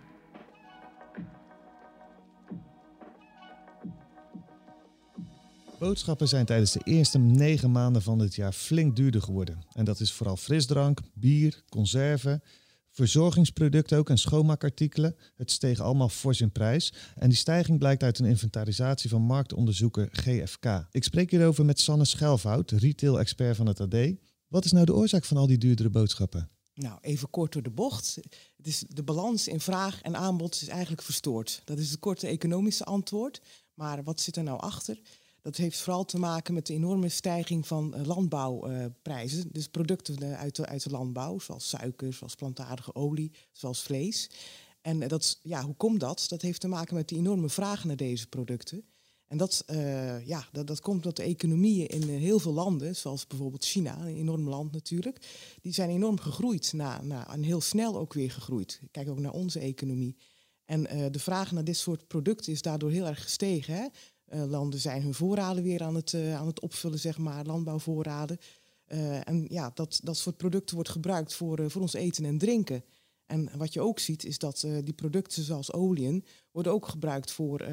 Boodschappen 5.80 6.28
zijn 6.28 6.46
tijdens 6.46 6.72
de 6.72 6.82
eerste 6.84 7.18
negen 7.18 7.72
maanden 7.72 8.02
van 8.02 8.18
dit 8.18 8.36
jaar 8.36 8.52
flink 8.52 8.96
duurder 8.96 9.22
geworden. 9.22 9.64
En 9.74 9.86
dat 9.86 10.00
is 10.00 10.12
vooral 10.12 10.36
frisdrank, 10.38 11.00
bier, 11.14 11.64
conserven 11.70 12.42
Verzorgingsproducten 12.92 13.98
ook 13.98 14.10
en 14.10 14.18
schoonmaakartikelen. 14.18 15.16
Het 15.36 15.52
steeg 15.52 15.80
allemaal 15.80 16.10
fors 16.10 16.42
in 16.42 16.52
prijs. 16.52 16.94
En 17.16 17.30
die 17.30 17.38
stijging 17.38 17.80
blijkt 17.80 18.04
uit 18.04 18.20
een 18.20 18.26
inventarisatie 18.26 19.10
van 19.10 19.22
marktonderzoeker 19.22 20.08
GFK. 20.12 20.88
Ik 20.92 21.04
spreek 21.04 21.32
hierover 21.32 21.66
met 21.66 21.80
Sanne 21.80 22.06
Schelfhout, 22.06 22.72
retail-expert 22.72 23.56
van 23.56 23.68
het 23.68 23.80
AD. 23.80 23.96
Wat 24.48 24.66
is 24.66 24.72
nou 24.72 24.86
de 24.86 24.94
oorzaak 24.94 25.26
van 25.26 25.38
al 25.38 25.48
die 25.48 25.58
duurdere 25.58 25.90
boodschappen? 25.90 26.50
Nou, 26.74 26.98
even 27.02 27.30
kort 27.30 27.54
door 27.54 27.64
de 27.64 27.70
bocht. 27.70 28.16
Het 28.58 28.68
is 28.68 28.84
de 28.88 29.04
balans 29.04 29.48
in 29.48 29.60
vraag 29.60 30.02
en 30.02 30.16
aanbod 30.16 30.62
is 30.62 30.68
eigenlijk 30.68 31.02
verstoord. 31.02 31.62
Dat 31.66 31.78
is 31.78 31.92
het 31.92 32.00
korte 32.00 32.28
economische 32.28 32.86
antwoord. 32.86 33.42
Maar 33.74 34.04
wat 34.04 34.20
zit 34.20 34.36
er 34.36 34.44
nou 34.44 34.60
achter? 34.60 35.00
Dat 35.42 35.56
heeft 35.56 35.80
vooral 35.80 36.06
te 36.06 36.20
maken 36.20 36.54
met 36.54 36.68
de 36.68 36.74
enorme 36.74 37.10
stijging 37.10 37.68
van 37.68 38.06
landbouwprijzen. 38.06 39.50
dus 39.52 39.68
producten 39.68 40.38
uit 40.38 40.56
de, 40.56 40.66
uit 40.66 40.84
de 40.84 40.90
landbouw, 40.90 41.40
zoals 41.40 41.70
suiker, 41.70 42.14
zoals 42.14 42.36
plantaardige 42.36 42.96
olie, 42.96 43.32
zoals 43.52 43.82
vlees. 43.82 44.30
En 44.82 45.08
dat, 45.08 45.40
ja, 45.44 45.64
hoe 45.64 45.76
komt 45.76 46.00
dat? 46.00 46.26
Dat 46.28 46.42
heeft 46.42 46.62
te 46.62 46.68
maken 46.68 46.96
met 46.96 47.08
die 47.08 47.18
enorme 47.18 47.50
vraag 47.50 47.84
naar 47.84 47.96
deze 47.96 48.28
producten. 48.28 48.86
En 49.28 49.38
dat, 49.38 49.64
ja, 50.26 50.48
dat, 50.52 50.68
dat 50.68 50.80
komt 50.80 50.96
omdat 50.96 51.16
de 51.16 51.24
economieën 51.24 51.88
in 51.88 52.10
heel 52.10 52.40
veel 52.40 52.54
landen, 52.54 52.96
zoals 52.96 53.28
bijvoorbeeld 53.28 53.66
China, 53.66 54.02
een 54.02 54.16
enorm 54.16 54.50
land 54.50 54.72
natuurlijk, 54.72 55.28
die 55.62 55.74
zijn 55.74 55.90
enorm 55.90 56.20
gegroeid 56.20 56.74
na, 56.74 57.02
na, 57.02 57.34
en 57.34 57.44
heel 57.44 57.62
snel 57.62 57.98
ook 57.98 58.14
weer 58.14 58.32
gegroeid. 58.32 58.82
Kijk 58.92 59.10
ook 59.10 59.20
naar 59.20 59.32
onze 59.32 59.60
economie. 59.60 60.18
En 60.66 61.12
de 61.12 61.20
vraag 61.20 61.52
naar 61.52 61.64
dit 61.64 61.78
soort 61.78 62.08
producten 62.08 62.52
is 62.52 62.62
daardoor 62.62 62.92
heel 62.92 63.06
erg 63.06 63.24
gestegen. 63.24 63.74
Hè? 63.74 63.88
Uh, 64.34 64.44
landen 64.44 64.80
zijn 64.80 65.02
hun 65.02 65.14
voorraden 65.14 65.64
weer 65.64 65.84
aan 65.84 65.96
het, 65.96 66.14
aan 66.14 66.48
het 66.48 66.60
opvullen, 66.60 67.00
zeg 67.00 67.18
maar, 67.18 67.46
landbouwvoorraden. 67.46 68.38
en 69.24 69.46
ja, 69.48 69.72
dat, 69.74 70.00
dat 70.04 70.18
soort 70.18 70.38
producten 70.38 70.76
wordt 70.76 70.90
gebruikt 70.92 71.34
voor, 71.34 71.72
voor 71.72 71.82
ons 71.82 71.94
eten 71.94 72.26
en 72.26 72.38
drinken. 72.38 72.84
En 73.26 73.50
wat 73.58 73.74
je 73.74 73.82
ook 73.82 74.00
ziet, 74.00 74.26
is 74.26 74.38
dat 74.38 74.68
die 74.84 74.94
producten 74.94 75.44
zoals 75.44 75.74
oliën 75.74 76.26
worden 76.52 76.72
ook 76.72 76.88
gebruikt 76.88 77.32
voor 77.32 77.68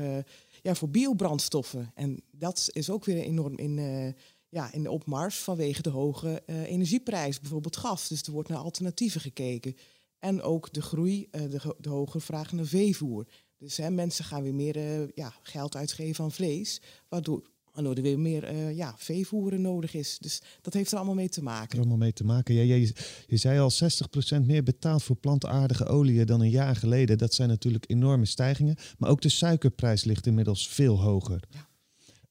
ja, 0.62 0.75
voor 0.75 0.88
biobrandstoffen. 0.90 1.90
En 1.94 2.22
dat 2.30 2.68
is 2.72 2.90
ook 2.90 3.04
weer 3.04 3.22
enorm 3.22 3.56
in, 3.56 3.76
uh, 3.76 4.12
ja, 4.48 4.72
in 4.72 4.82
de 4.82 4.90
opmars 4.90 5.38
vanwege 5.38 5.82
de 5.82 5.90
hoge 5.90 6.42
energieprijs, 6.46 7.40
bijvoorbeeld 7.40 7.76
gas. 7.76 8.08
Dus 8.08 8.22
er 8.22 8.32
wordt 8.32 8.48
naar 8.48 8.58
alternatieven 8.58 9.20
gekeken. 9.20 9.76
En 10.18 10.42
ook 10.42 10.72
de 10.72 10.82
groei, 10.82 11.28
de, 11.30 11.75
de 11.78 11.88
hoge 11.88 12.20
vraag 12.20 12.52
naar 12.52 12.64
veevoer. 12.64 13.26
Dus 13.58 13.76
hè, 13.76 13.90
mensen 13.90 14.25
gaan 14.25 14.42
weer 14.42 14.54
meer 14.54 15.10
ja, 15.14 15.34
geld 15.42 15.76
uitgeven 15.76 16.25
aan 16.25 16.32
vlees, 16.32 16.80
waardoor 17.08 17.42
waardoor 17.76 17.94
er 17.94 18.02
weer 18.02 18.18
meer 18.18 18.52
uh, 18.52 18.76
ja, 18.76 18.94
veevoeren 18.98 19.60
nodig 19.60 19.94
is. 19.94 20.18
Dus 20.18 20.42
dat 20.60 20.72
heeft 20.72 20.90
er 20.90 20.96
allemaal 20.96 21.14
mee 21.14 21.28
te 21.28 21.42
maken. 21.42 21.78
Allemaal 21.78 21.96
mee 21.96 22.12
te 22.12 22.25
maken. 22.25 22.54
Ja, 22.54 22.75
je, 22.75 22.92
je 23.26 23.36
zei 23.36 23.58
al 23.58 23.72
60% 24.42 24.46
meer 24.46 24.62
betaald 24.62 25.02
voor 25.02 25.16
plantaardige 25.16 25.86
oliën 25.86 26.26
dan 26.26 26.40
een 26.40 26.50
jaar 26.50 26.76
geleden. 26.76 27.18
Dat 27.18 27.34
zijn 27.34 27.48
natuurlijk 27.48 27.84
enorme 27.88 28.26
stijgingen. 28.26 28.76
Maar 28.98 29.10
ook 29.10 29.20
de 29.20 29.28
suikerprijs 29.28 30.04
ligt 30.04 30.26
inmiddels 30.26 30.68
veel 30.68 31.00
hoger. 31.00 31.42
Ja, 31.50 31.68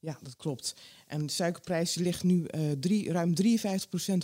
ja 0.00 0.18
dat 0.22 0.36
klopt. 0.36 0.74
En 1.06 1.26
de 1.26 1.32
suikerprijs 1.32 1.94
ligt 1.94 2.24
nu 2.24 2.46
uh, 2.54 2.70
drie, 2.70 3.12
ruim 3.12 3.34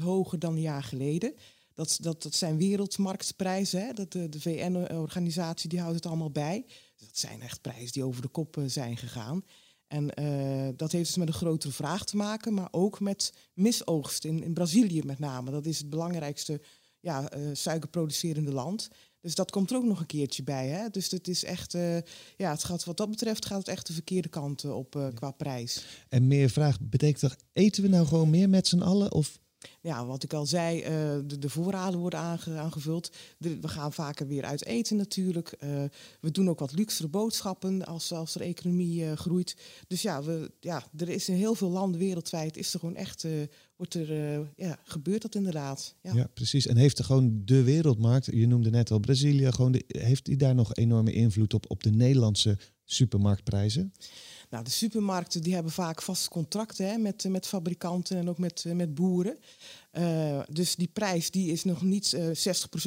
53% 0.00 0.02
hoger 0.02 0.38
dan 0.38 0.54
een 0.54 0.61
jaar 0.61 0.82
geleden. 0.82 1.35
Dat, 1.75 1.99
dat, 2.00 2.23
dat 2.23 2.35
zijn 2.35 2.56
wereldmarktprijzen. 2.56 3.80
Hè? 3.80 3.92
Dat 3.92 4.12
de, 4.12 4.28
de 4.28 4.40
VN-organisatie 4.40 5.68
die 5.68 5.80
houdt 5.80 5.94
het 5.94 6.06
allemaal 6.06 6.30
bij. 6.30 6.64
Dat 7.12 7.21
zijn 7.21 7.42
echt 7.42 7.61
prijzen 7.61 7.92
die 7.92 8.04
over 8.04 8.23
de 8.23 8.28
kop 8.28 8.57
zijn 8.66 8.97
gegaan. 8.97 9.45
En 9.87 10.11
uh, 10.21 10.69
dat 10.76 10.92
heeft 10.92 11.07
dus 11.07 11.16
met 11.16 11.28
een 11.28 11.35
grotere 11.35 11.73
vraag 11.73 12.04
te 12.04 12.16
maken, 12.16 12.54
maar 12.54 12.69
ook 12.71 13.00
met 13.00 13.33
misoogst 13.54 14.25
in, 14.25 14.42
in 14.42 14.54
Brazilië 14.54 15.02
met 15.04 15.19
name. 15.19 15.50
Dat 15.50 15.66
is 15.66 15.78
het 15.78 15.90
belangrijkste 15.90 16.61
ja, 17.00 17.37
uh, 17.37 17.49
suikerproducerende 17.52 18.52
land. 18.52 18.88
Dus 19.21 19.35
dat 19.35 19.50
komt 19.50 19.71
er 19.71 19.76
ook 19.76 19.85
nog 19.85 20.00
een 20.00 20.07
keertje 20.07 20.42
bij. 20.42 20.69
Hè? 20.69 20.88
Dus 20.88 21.11
het 21.11 21.28
is 21.28 21.45
echt, 21.45 21.75
uh, 21.75 21.97
ja, 22.37 22.50
het 22.50 22.64
gaat, 22.64 22.85
wat 22.85 22.97
dat 22.97 23.11
betreft 23.11 23.47
gaat 23.47 23.59
het 23.59 23.69
echt 23.69 23.87
de 23.87 23.92
verkeerde 23.92 24.28
kant 24.28 24.64
op 24.64 25.11
qua 25.14 25.31
prijs. 25.31 25.85
En 26.09 26.26
meer 26.26 26.50
vraag, 26.50 26.81
betekent 26.81 27.21
dat, 27.21 27.37
eten 27.52 27.83
we 27.83 27.88
nou 27.88 28.07
gewoon 28.07 28.31
meer 28.31 28.49
met 28.49 28.66
z'n 28.66 28.83
allen? 28.83 29.12
Of 29.12 29.38
ja, 29.81 30.07
wat 30.07 30.23
ik 30.23 30.33
al 30.33 30.47
zei, 30.47 30.78
uh, 30.78 30.87
de, 31.26 31.38
de, 31.38 31.49
voorraden 31.49 32.00
worden 32.00 32.19
aange, 32.19 32.57
aangevuld. 32.57 33.11
we 33.38 33.69
gaan 33.69 33.92
vaker 33.92 34.26
weer 34.26 34.45
uit 34.45 34.64
eten 34.64 34.97
natuurlijk. 34.97 35.57
Uh, 35.64 35.85
we 36.21 36.31
doen 36.31 36.49
ook 36.49 36.59
wat 36.59 36.73
luxere 36.73 37.09
boodschappen 37.09 37.85
als, 37.85 38.12
als 38.12 38.33
de 38.33 38.45
economie 38.45 39.02
uh, 39.02 39.12
groeit. 39.12 39.57
Dus 39.87 40.02
ja, 40.02 40.23
we, 40.23 40.50
ja, 40.61 40.85
er 40.97 41.09
is 41.09 41.28
in 41.28 41.35
heel 41.35 41.54
veel 41.54 41.71
landen 41.71 42.00
wereldwijd, 42.00 42.57
is 42.57 42.75
er 42.75 42.81
gewoon 42.81 42.97
echt, 42.97 43.26
wordt 43.76 43.95
er, 43.95 44.12
ja, 44.57 44.78
gebeurt 44.85 45.23
dat 45.23 45.35
inderdaad. 45.35 45.95
Ja. 46.02 46.28
precies. 46.35 46.66
En 46.66 46.76
heeft 46.76 46.99
er 46.99 47.04
gewoon 47.04 47.42
de 47.45 47.62
wereldmarkt, 47.62 48.26
je 48.26 48.47
noemde 48.47 48.71
net 48.71 48.90
al 48.90 49.00
Brazilië, 49.00 49.52
gewoon 49.52 49.83
heeft 49.87 50.25
die 50.25 50.37
daar 50.37 50.54
nog 50.54 50.75
enorme 50.75 51.12
invloed 51.12 51.54
op, 51.54 51.71
op 51.71 51.83
de 51.83 51.90
Nederlandse 51.90 52.59
supermarktprijzen? 52.85 53.92
Nou, 54.52 54.64
de 54.64 54.71
supermarkten 54.71 55.42
die 55.42 55.54
hebben 55.54 55.73
vaak 55.73 56.02
vaste 56.02 56.28
contracten 56.28 56.87
hè, 56.87 56.99
met, 56.99 57.25
met 57.28 57.47
fabrikanten 57.47 58.16
en 58.16 58.28
ook 58.28 58.38
met, 58.38 58.64
met 58.75 58.94
boeren. 58.94 59.38
Uh, 59.92 60.42
dus 60.49 60.76
die 60.76 60.88
prijs 60.92 61.30
die 61.30 61.52
is 61.52 61.64
nog 61.64 61.82
niet 61.82 62.12
uh, 62.12 62.26
60% 62.26 62.30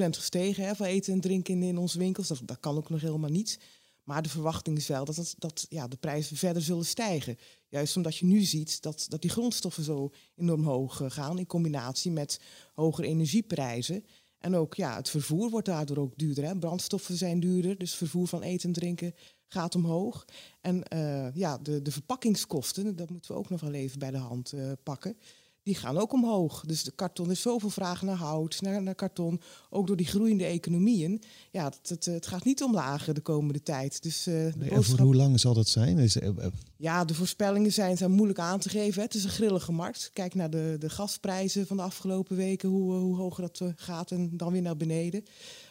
gestegen 0.10 0.66
hè, 0.66 0.76
van 0.76 0.86
eten 0.86 1.14
en 1.14 1.22
drinken 1.22 1.64
in, 1.64 1.78
onze 1.78 1.98
winkels. 1.98 2.28
Dat, 2.28 2.60
kan 2.60 2.78
ook 2.78 2.90
nog 2.90 3.02
helemaal 3.02 3.30
niet. 3.30 3.60
Maar 4.04 4.22
de 4.22 4.30
verwachting 4.30 4.78
is 4.78 4.88
wel 4.88 5.06
dat, 5.06 5.16
dat, 5.16 5.36
dat 5.38 5.66
ja, 5.70 5.88
de 5.88 5.98
prijzen 5.98 6.38
verder 6.38 6.62
zullen 6.62 6.86
stijgen. 6.86 7.38
Juist 7.68 7.96
omdat 7.98 8.18
je 8.18 8.26
nu 8.26 8.42
ziet 8.42 8.82
dat, 8.82 9.06
dat 9.10 9.22
die 9.22 9.32
grondstoffen 9.32 9.84
zo 9.84 10.12
enorm 10.36 10.64
hoog 10.64 11.02
eh, 11.02 11.12
gaan 11.12 11.40
in 11.40 11.46
combinatie 11.46 12.12
met 12.12 12.40
hogere 12.74 13.08
energieprijzen. 13.08 14.06
En 14.40 14.56
ook 14.56 14.74
ja, 14.74 14.96
het 14.96 15.10
vervoer 15.10 15.50
wordt 15.50 15.68
daardoor 15.68 15.98
ook 15.98 16.18
duurder. 16.18 16.44
Hè. 16.44 16.58
Brandstoffen 16.58 17.16
zijn 17.16 17.40
duurder, 17.40 17.78
dus 17.78 17.96
vervoer 17.96 18.28
van 18.28 18.42
eten 18.42 18.68
en 18.68 18.74
drinken 18.74 19.14
gaat 19.48 19.76
omhoog. 19.76 20.26
En 20.62 20.84
uh, 20.94 21.36
ja, 21.36 21.58
de, 21.58 21.82
de 21.82 21.92
verpakkingskosten, 21.92 22.96
dat 22.96 23.10
moeten 23.10 23.32
we 23.32 23.38
ook 23.38 23.50
nog 23.50 23.62
wel 23.62 23.74
even 23.74 24.00
bij 24.00 24.12
de 24.12 24.18
hand 24.18 24.54
uh, 24.54 24.72
pakken. 24.84 25.18
Die 25.64 25.76
gaan 25.76 25.98
ook 25.98 26.14
omhoog. 26.14 26.64
Dus 26.66 26.84
de 26.84 26.92
karton 26.92 27.32
is 27.32 27.42
zoveel 27.42 27.70
vraag 27.70 28.02
naar 28.02 28.16
hout, 28.16 28.62
naar, 28.62 28.82
naar 28.82 28.96
karton. 28.96 29.42
Ook 29.70 29.88
door 29.88 29.96
die 29.96 30.06
groeiende 30.06 30.46
economieën. 30.46 31.22
Ja, 31.52 31.64
het, 31.64 31.90
het, 31.90 32.06
het 32.06 32.28
gaat 32.28 32.44
niet 32.44 32.64
omlaag 32.64 33.06
de 33.06 33.22
komende 33.22 33.64
tijd. 33.64 34.04
Dus, 34.04 34.28
uh, 34.28 34.34
de 34.34 34.54
nee, 34.58 34.70
boodschap... 34.70 34.98
voor 34.98 35.06
hoe 35.06 35.16
lang 35.16 35.40
zal 35.40 35.54
dat 35.54 35.68
zijn? 35.68 35.98
Is, 35.98 36.18
ja, 36.78 37.06
de 37.06 37.14
voorspellingen 37.14 37.74
zijn, 37.74 37.98
zijn 37.98 38.12
moeilijk 38.12 38.40
aan 38.40 38.60
te 38.60 38.70
geven. 38.70 39.02
Het 39.02 39.14
is 39.14 39.24
een 39.24 39.30
grillige 39.30 39.72
markt. 39.72 40.10
Kijk 40.14 40.36
naar 40.36 40.50
de, 40.50 40.76
de 40.80 40.90
gasprijzen 40.90 41.68
van 41.68 41.78
de 41.78 41.84
afgelopen 41.84 42.36
weken, 42.36 42.70
hoe, 42.70 42.94
hoe 42.94 43.16
hoog 43.16 43.36
dat 43.40 43.62
gaat 43.76 44.12
en 44.12 44.38
dan 44.38 44.52
weer 44.52 44.62
naar 44.62 44.78
beneden. 44.78 45.24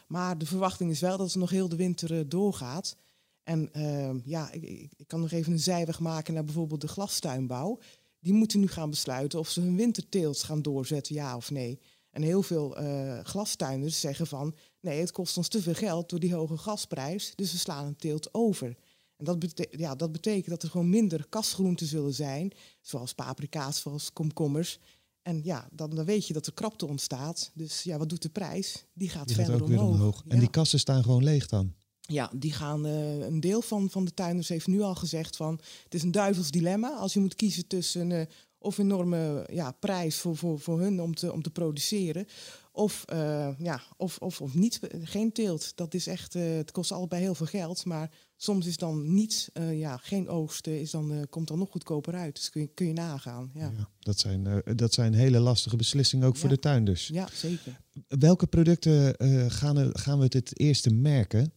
Maar 0.06 0.38
de 0.38 0.46
verwachting 0.46 0.90
is 0.90 1.00
wel 1.00 1.16
dat 1.16 1.26
het 1.26 1.36
nog 1.36 1.50
heel 1.50 1.68
de 1.68 1.76
winter 1.76 2.28
doorgaat. 2.28 2.96
En 3.44 3.70
uh, 3.76 4.10
ja, 4.24 4.52
ik, 4.52 4.62
ik, 4.96 5.06
kan 5.06 5.20
nog 5.20 5.30
even 5.30 5.52
een 5.52 5.58
zijweg 5.58 6.00
maken 6.00 6.34
naar 6.34 6.44
bijvoorbeeld 6.44 6.80
de 6.80 6.88
glastuinbouw. 6.88 7.78
Die 8.20 8.32
moeten 8.32 8.60
nu 8.60 8.66
gaan 8.66 8.90
besluiten 8.90 9.38
of 9.38 9.48
ze 9.48 9.60
hun 9.60 9.76
winterteelt 9.76 10.42
gaan 10.42 10.62
doorzetten, 10.62 11.14
ja 11.14 11.36
of 11.36 11.50
nee. 11.50 11.80
En 12.10 12.22
heel 12.22 12.42
veel 12.42 12.80
uh, 12.82 13.18
glastuinders 13.20 14.00
zeggen 14.00 14.26
van... 14.26 14.54
nee, 14.80 15.00
het 15.00 15.12
kost 15.12 15.36
ons 15.36 15.48
te 15.48 15.62
veel 15.62 15.74
geld 15.74 16.08
door 16.08 16.20
die 16.20 16.34
hoge 16.34 16.56
gasprijs... 16.56 17.32
dus 17.34 17.52
we 17.52 17.58
slaan 17.58 17.86
een 17.86 17.96
teelt 17.96 18.34
over. 18.34 18.76
En 19.16 19.24
dat, 19.24 19.38
bete 19.38 19.68
ja, 19.70 19.94
dat 19.94 20.12
betekent 20.12 20.48
dat 20.48 20.62
er 20.62 20.70
gewoon 20.70 20.88
minder 20.88 21.26
kasgroenten 21.28 21.86
zullen 21.86 22.14
zijn... 22.14 22.52
zoals 22.80 23.14
paprika's, 23.14 23.80
zoals 23.80 24.12
komkommers... 24.12 24.78
En 25.22 25.40
ja, 25.44 25.68
dan, 25.72 25.90
dan 25.90 26.04
weet 26.04 26.26
je 26.26 26.32
dat 26.32 26.46
er 26.46 26.52
krapte 26.52 26.86
ontstaat. 26.86 27.50
Dus 27.54 27.82
ja, 27.82 27.98
wat 27.98 28.08
doet 28.08 28.22
de 28.22 28.28
prijs? 28.28 28.84
Die 28.92 29.08
gaat 29.08 29.26
die 29.26 29.36
verder 29.36 29.52
gaat 29.52 29.62
ook 29.62 29.68
omhoog. 29.68 29.88
Weer 29.88 29.94
omhoog. 29.94 30.24
En 30.28 30.38
die 30.38 30.50
kassen 30.50 30.78
staan 30.78 31.02
gewoon 31.02 31.24
leeg 31.24 31.46
dan? 31.46 31.74
Ja, 32.06 32.30
die 32.34 32.52
gaan, 32.52 32.86
uh, 32.86 33.18
een 33.18 33.40
deel 33.40 33.62
van, 33.62 33.90
van 33.90 34.04
de 34.04 34.14
tuinders 34.14 34.48
heeft 34.48 34.66
nu 34.66 34.80
al 34.80 34.94
gezegd 34.94 35.36
van 35.36 35.60
het 35.84 35.94
is 35.94 36.02
een 36.02 36.12
duivels 36.12 36.50
dilemma 36.50 36.94
als 36.96 37.12
je 37.12 37.20
moet 37.20 37.34
kiezen 37.34 37.66
tussen 37.66 38.10
uh, 38.10 38.20
of 38.58 38.78
enorme 38.78 39.48
ja, 39.52 39.70
prijs 39.70 40.16
voor, 40.16 40.36
voor, 40.36 40.60
voor 40.60 40.80
hun 40.80 41.00
om 41.00 41.14
te, 41.14 41.32
om 41.32 41.42
te 41.42 41.50
produceren. 41.50 42.26
Of, 42.72 43.04
uh, 43.12 43.48
ja, 43.58 43.82
of, 43.96 44.18
of, 44.18 44.40
of 44.40 44.54
niet, 44.54 44.80
geen 45.02 45.32
teelt. 45.32 45.72
Dat 45.76 45.94
is 45.94 46.06
echt, 46.06 46.32
het 46.32 46.70
kost 46.70 46.92
allebei 46.92 47.22
heel 47.22 47.34
veel 47.34 47.46
geld. 47.46 47.84
Maar 47.84 48.10
soms 48.36 48.66
is 48.66 48.76
dan 48.76 49.14
niets, 49.14 49.50
ja, 49.70 49.96
geen 49.96 50.28
oogst, 50.28 50.66
is 50.66 50.90
dan, 50.90 51.26
komt 51.30 51.48
dan 51.48 51.58
nog 51.58 51.70
goedkoper 51.70 52.14
uit. 52.14 52.34
Dus 52.34 52.50
kun 52.50 52.60
je, 52.60 52.66
kun 52.66 52.86
je 52.86 52.92
nagaan. 52.92 53.50
Ja. 53.54 53.72
ja 53.76 53.88
dat, 53.98 54.18
zijn, 54.18 54.62
dat 54.76 54.94
zijn 54.94 55.14
hele 55.14 55.38
lastige 55.38 55.76
beslissingen 55.76 56.26
ook 56.26 56.34
ja. 56.34 56.40
voor 56.40 56.48
de 56.48 56.58
tuinders. 56.58 57.06
Ja, 57.06 57.28
zeker. 57.32 57.80
Welke 58.08 58.46
producten 58.46 59.14
gaan, 59.50 59.90
gaan 59.98 60.18
we 60.18 60.24
het 60.28 60.58
eerste 60.58 60.90
merken? 60.90 61.52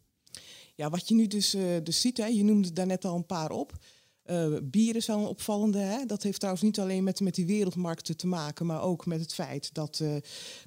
Ja, 0.78 0.90
wat 0.90 1.08
je 1.08 1.16
nu 1.16 1.28
dus, 1.28 1.56
uh, 1.56 1.78
dus 1.84 2.02
ziet, 2.02 2.18
hè, 2.18 2.26
je 2.26 2.44
noemde 2.44 2.74
daar 2.74 2.86
net 2.86 3.06
al 3.06 3.16
een 3.16 3.26
paar 3.26 3.52
op. 3.52 3.74
Uh, 4.26 4.58
bieren 4.64 5.04
zijn 5.04 5.20
een 5.20 5.26
opvallende. 5.26 5.78
Hè? 5.78 6.06
Dat 6.06 6.24
heeft 6.24 6.38
trouwens 6.38 6.66
niet 6.66 6.80
alleen 6.80 7.04
met, 7.04 7.20
met 7.20 7.36
die 7.36 7.46
wereldmarkten 7.46 8.18
te 8.18 8.28
maken, 8.28 8.66
maar 8.66 8.82
ook 8.82 9.06
met 9.06 9.20
het 9.20 9.34
feit 9.34 9.74
dat, 9.74 10.00
uh, 10.02 10.16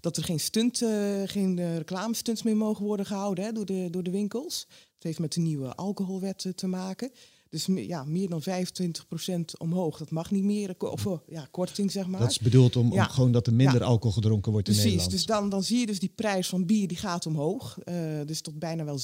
dat 0.01 0.17
er 0.17 0.25
geen, 0.25 0.41
stunt, 0.41 0.79
geen 1.25 1.77
reclamestunts 1.77 2.43
meer 2.43 2.57
mogen 2.57 2.85
worden 2.85 3.07
gehouden 3.07 3.45
hè, 3.45 3.53
door, 3.53 3.67
de, 3.67 3.89
door 3.91 4.03
de 4.03 4.11
winkels. 4.11 4.67
Het 4.95 5.03
heeft 5.03 5.19
met 5.19 5.33
de 5.33 5.41
nieuwe 5.41 5.75
alcoholwet 5.75 6.53
te 6.55 6.67
maken. 6.67 7.13
Dus 7.51 7.67
ja, 7.67 8.05
meer 8.05 8.29
dan 8.29 8.43
25% 8.43 9.41
omhoog. 9.59 9.99
Dat 9.99 10.11
mag 10.11 10.31
niet 10.31 10.45
meer. 10.45 10.75
Of 10.79 11.07
ja, 11.27 11.49
korting, 11.51 11.93
zeg 11.93 12.07
maar. 12.07 12.21
Dat 12.21 12.31
is 12.31 12.39
bedoeld 12.39 12.77
om, 12.77 12.93
ja. 12.93 13.05
om 13.05 13.11
gewoon 13.11 13.33
dat 13.33 13.47
er 13.47 13.55
minder 13.55 13.81
ja. 13.81 13.87
alcohol 13.87 14.13
gedronken 14.13 14.53
wordt 14.53 14.69
in 14.69 14.75
Precies, 14.75 14.91
Nederland. 14.91 15.17
dus 15.17 15.27
dan, 15.27 15.49
dan 15.49 15.63
zie 15.63 15.79
je 15.79 15.87
dus 15.87 15.99
die 15.99 16.13
prijs 16.15 16.49
van 16.49 16.67
bier 16.67 16.89
die 16.89 16.97
gaat 16.97 17.27
omhoog. 17.27 17.79
Uh, 17.85 17.95
dus 18.27 18.41
tot 18.41 18.59
bijna 18.59 18.85
wel 18.85 18.99
7% 18.99 19.03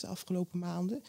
de 0.00 0.06
afgelopen 0.06 0.58
maanden. 0.58 1.02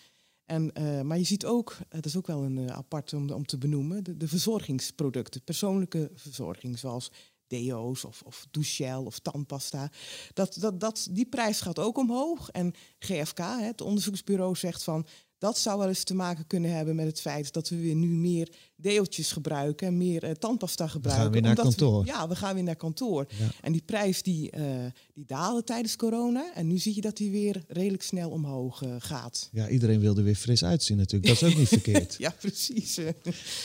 En, 0.46 0.72
uh, 0.78 1.02
maar 1.02 1.18
je 1.18 1.24
ziet 1.24 1.46
ook, 1.46 1.78
dat 1.90 2.06
is 2.06 2.18
ook 2.18 2.28
wel 2.28 2.44
een 2.44 2.72
apart 2.72 3.14
om, 3.14 3.30
om 3.30 3.46
te 3.46 3.58
benoemen, 3.58 4.04
de, 4.04 4.18
de 4.18 4.28
verzorgingsproducten, 4.28 5.44
persoonlijke 5.44 6.12
verzorging, 6.16 6.80
zoals 6.80 7.12
deo's 7.50 8.04
of, 8.04 8.22
of 8.26 8.48
douchegel 8.52 9.04
of 9.04 9.20
tandpasta. 9.20 9.92
Dat, 10.34 10.56
dat, 10.60 10.80
dat, 10.80 11.08
die 11.12 11.26
prijs 11.26 11.62
gaat 11.62 11.80
ook 11.80 11.98
omhoog. 11.98 12.50
En 12.50 12.74
GFK, 13.00 13.40
het 13.60 13.82
onderzoeksbureau, 13.82 14.56
zegt 14.56 14.84
van 14.84 15.06
dat 15.40 15.58
zou 15.58 15.80
wel 15.80 15.88
eens 15.88 16.04
te 16.04 16.14
maken 16.14 16.48
kunnen 16.48 16.76
hebben 16.76 16.96
met 16.96 17.06
het 17.06 17.22
feit 17.22 17.54
dat 17.54 17.70
we 17.70 17.76
weer 17.76 17.96
nu 17.96 18.08
meer 18.08 18.50
deeltjes 18.76 19.32
gebruiken 19.32 19.88
en 19.88 19.98
meer 19.98 20.24
uh, 20.24 20.32
tandpasta 20.32 20.88
gebruiken. 20.88 21.26
We 21.26 21.32
gaan 21.32 21.42
weer 21.42 21.56
naar 21.56 21.66
kantoor. 21.66 22.06
ja, 22.06 22.28
we 22.28 22.36
gaan 22.36 22.54
weer 22.54 22.64
naar 22.64 22.76
kantoor. 22.76 23.28
En 23.62 23.72
die 23.72 23.82
prijs 23.86 24.24
die, 24.24 24.58
uh, 24.58 24.64
die 25.14 25.26
daalde 25.26 25.64
tijdens 25.64 25.96
corona. 25.96 26.52
En 26.56 26.68
nu 26.68 26.78
zie 26.78 26.96
je 26.96 27.02
dat 27.02 27.18
die 27.18 27.32
weer 27.32 27.64
redelijk 27.68 28.04
snel 28.04 28.30
omhoog 28.30 28.82
uh, 28.82 28.96
gaat. 29.00 29.50
Ja, 29.52 29.70
iedereen 29.70 30.00
wilde 30.00 30.22
weer 30.22 30.36
fris 30.36 30.64
uitzien 30.64 30.98
natuurlijk. 30.98 31.34
Dat 31.34 31.42
is 31.42 31.54
ook 31.54 31.60
niet 31.60 31.68
verkeerd. 31.68 32.16
ja, 32.26 32.36
precies. 32.40 33.00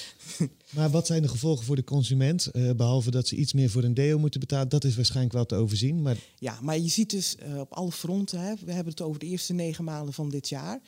maar 0.76 0.90
wat 0.90 1.06
zijn 1.06 1.22
de 1.22 1.28
gevolgen 1.28 1.64
voor 1.64 1.76
de 1.76 1.84
consument? 1.84 2.50
behalve 2.76 3.10
dat 3.10 3.28
ze 3.28 3.36
iets 3.36 3.52
meer 3.52 3.70
voor 3.70 3.82
een 3.82 3.94
deo 3.94 4.18
moeten 4.18 4.40
betalen. 4.40 4.68
Dat 4.68 4.84
is 4.84 4.96
waarschijnlijk 4.96 5.34
wel 5.34 5.46
te 5.46 5.54
overzien. 5.54 6.02
Maar... 6.02 6.16
Ja, 6.38 6.58
maar 6.62 6.78
je 6.78 6.88
ziet 6.88 7.10
dus 7.10 7.36
op 7.58 7.72
alle 7.72 7.92
fronten. 7.92 8.40
Hè, 8.40 8.54
we 8.64 8.72
hebben 8.72 8.92
het 8.92 9.02
over 9.02 9.18
de 9.20 9.26
eerste 9.26 9.52
negen 9.52 9.84
maanden 9.84 10.14
van 10.14 10.28
dit 10.28 10.48
jaar 10.48 10.80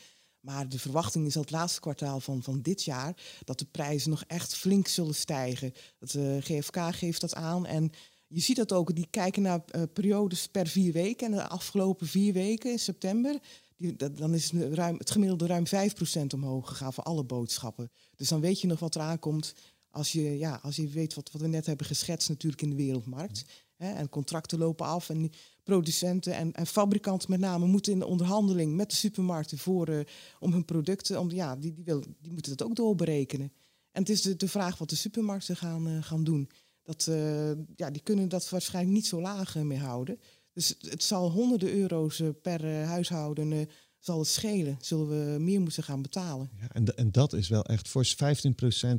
maar 0.46 0.68
de 0.68 0.78
verwachting 0.78 1.26
is 1.26 1.32
dat 1.32 1.42
het 1.42 1.52
laatste 1.52 1.80
kwartaal 1.80 2.20
van, 2.20 2.42
van 2.42 2.60
dit 2.62 2.82
jaar 2.82 3.16
dat 3.44 3.58
de 3.58 3.64
prijzen 3.64 4.10
nog 4.10 4.24
echt 4.26 4.54
flink 4.54 4.88
zullen 4.88 5.14
stijgen. 5.14 5.72
Het 5.98 6.14
uh, 6.14 6.36
GFK 6.40 6.76
geeft 6.76 7.20
dat 7.20 7.34
aan. 7.34 7.66
En 7.66 7.90
je 8.26 8.40
ziet 8.40 8.56
dat 8.56 8.72
ook, 8.72 8.94
die 8.94 9.06
kijken 9.10 9.42
naar 9.42 9.64
uh, 9.70 9.82
periodes 9.92 10.48
per 10.48 10.66
vier 10.66 10.92
weken. 10.92 11.26
En 11.26 11.32
de 11.32 11.48
afgelopen 11.48 12.06
vier 12.06 12.32
weken 12.32 12.70
in 12.70 12.78
september, 12.78 13.38
die, 13.76 13.96
dat, 13.96 14.16
dan 14.16 14.34
is 14.34 14.50
het 14.98 15.10
gemiddelde 15.10 15.46
ruim 15.46 15.66
5% 15.66 16.26
omhoog 16.34 16.68
gegaan 16.68 16.92
voor 16.92 17.04
alle 17.04 17.24
boodschappen. 17.24 17.90
Dus 18.16 18.28
dan 18.28 18.40
weet 18.40 18.60
je 18.60 18.66
nog 18.66 18.78
wat 18.78 18.94
eraan 18.94 19.18
komt 19.18 19.54
als 19.90 20.12
je, 20.12 20.38
ja, 20.38 20.58
als 20.62 20.76
je 20.76 20.88
weet 20.88 21.14
wat, 21.14 21.30
wat 21.32 21.42
we 21.42 21.48
net 21.48 21.66
hebben 21.66 21.86
geschetst 21.86 22.28
natuurlijk 22.28 22.62
in 22.62 22.70
de 22.70 22.76
wereldmarkt. 22.76 23.44
Hè, 23.76 23.92
en 23.92 24.08
contracten 24.08 24.58
lopen 24.58 24.86
af 24.86 25.08
en 25.08 25.30
producenten 25.66 26.34
en, 26.34 26.52
en, 26.52 26.66
fabrikanten 26.66 27.30
met 27.30 27.40
name 27.40 27.66
moeten 27.66 27.92
in 27.92 27.98
de 27.98 28.06
onderhandeling 28.06 28.74
met 28.74 28.90
de 28.90 28.96
supermarkten 28.96 29.58
voor 29.58 29.88
uh, 29.88 30.00
om 30.40 30.52
hun 30.52 30.64
producten, 30.64 31.20
om, 31.20 31.30
ja, 31.30 31.56
die, 31.56 31.72
die, 31.72 31.84
wil, 31.84 32.00
die 32.20 32.32
moeten 32.32 32.56
dat 32.56 32.66
ook 32.68 32.76
doorberekenen. 32.76 33.52
En 33.92 34.00
het 34.00 34.10
is 34.10 34.22
de, 34.22 34.36
de 34.36 34.48
vraag 34.48 34.78
wat 34.78 34.88
de 34.88 34.96
supermarkten 34.96 35.56
gaan, 35.56 35.88
uh, 35.88 36.02
gaan 36.02 36.24
doen. 36.24 36.50
Dat, 36.82 37.06
uh, 37.10 37.50
ja, 37.76 37.90
die 37.90 38.02
kunnen 38.02 38.28
dat 38.28 38.48
waarschijnlijk 38.48 38.94
niet 38.94 39.06
zo 39.06 39.20
laag 39.20 39.54
meer 39.54 39.78
houden. 39.78 40.20
Dus 40.52 40.76
het 40.78 41.02
zal 41.02 41.30
honderden 41.30 41.74
euro's 41.74 42.22
per 42.42 42.84
huishouden 42.84 43.68
zal 44.06 44.18
het 44.18 44.28
schelen. 44.28 44.76
Zullen 44.80 45.08
we 45.08 45.38
meer 45.38 45.60
moeten 45.60 45.82
gaan 45.82 46.02
betalen. 46.02 46.50
Ja, 46.60 46.68
en, 46.72 46.96
en 46.96 47.12
dat 47.12 47.32
is 47.32 47.48
wel 47.48 47.64
echt 47.64 47.88
voor 47.88 48.06
15% 48.06 48.08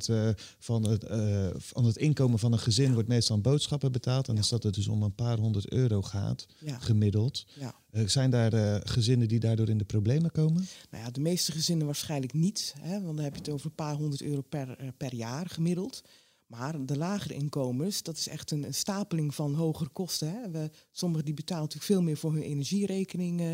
uh, 0.09 0.29
van, 0.59 0.87
het, 0.87 1.03
uh, 1.03 1.47
van 1.57 1.85
het 1.85 1.97
inkomen 1.97 2.39
van 2.39 2.51
een 2.51 2.59
gezin 2.59 2.93
wordt 2.93 3.07
meestal 3.07 3.35
aan 3.35 3.41
boodschappen 3.41 3.91
betaald. 3.91 4.27
En 4.27 4.33
ja. 4.33 4.39
als 4.39 4.49
dat 4.49 4.63
het 4.63 4.73
dus 4.73 4.87
om 4.87 5.03
een 5.03 5.15
paar 5.15 5.37
honderd 5.37 5.71
euro 5.71 6.01
gaat, 6.01 6.45
ja. 6.59 6.79
gemiddeld. 6.79 7.45
Ja. 7.59 7.75
Uh, 7.91 8.07
zijn 8.07 8.29
daar 8.29 8.81
gezinnen 8.87 9.27
die 9.27 9.39
daardoor 9.39 9.69
in 9.69 9.77
de 9.77 9.85
problemen 9.85 10.31
komen? 10.31 10.67
Nou 10.91 11.03
ja, 11.03 11.11
de 11.11 11.19
meeste 11.19 11.51
gezinnen 11.51 11.85
waarschijnlijk 11.85 12.33
niet. 12.33 12.75
Hè, 12.79 13.01
want 13.01 13.15
dan 13.15 13.23
heb 13.23 13.33
je 13.33 13.39
het 13.39 13.49
over 13.49 13.65
een 13.65 13.75
paar 13.75 13.95
honderd 13.95 14.21
euro 14.21 14.41
per, 14.41 14.93
per 14.97 15.15
jaar 15.15 15.49
gemiddeld. 15.49 16.01
Maar 16.47 16.85
de 16.85 16.97
lagere 16.97 17.33
inkomens, 17.33 18.03
dat 18.03 18.17
is 18.17 18.27
echt 18.27 18.51
een, 18.51 18.63
een 18.63 18.73
stapeling 18.73 19.35
van 19.35 19.53
hogere 19.53 19.89
kosten. 19.89 20.31
Hè. 20.31 20.51
We, 20.51 20.71
sommigen 20.91 21.25
die 21.25 21.33
betalen 21.33 21.63
natuurlijk 21.63 21.91
veel 21.91 22.01
meer 22.01 22.17
voor 22.17 22.33
hun 22.33 22.43
energierekening 22.43 23.41
uh, 23.41 23.51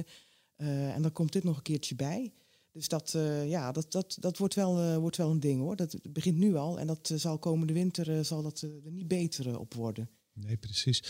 en 0.67 1.01
dan 1.01 1.11
komt 1.11 1.33
dit 1.33 1.43
nog 1.43 1.57
een 1.57 1.63
keertje 1.63 1.95
bij. 1.95 2.33
Dus 2.73 2.87
dat, 2.87 3.13
uh, 3.15 3.49
ja, 3.49 3.71
dat, 3.71 3.91
dat, 3.91 4.17
dat 4.19 4.37
wordt, 4.37 4.53
wel, 4.53 4.79
uh, 4.79 4.97
wordt 4.97 5.17
wel 5.17 5.31
een 5.31 5.39
ding 5.39 5.61
hoor. 5.61 5.75
Dat 5.75 5.97
begint 6.09 6.37
nu 6.37 6.55
al 6.55 6.79
en 6.79 6.87
dat 6.87 7.11
zal 7.15 7.37
komende 7.37 7.73
winter 7.73 8.25
zal 8.25 8.41
dat, 8.41 8.61
er 8.61 8.91
niet 8.91 9.07
beter 9.07 9.59
op 9.59 9.73
worden. 9.73 10.09
Nee, 10.33 10.57
precies. 10.57 11.03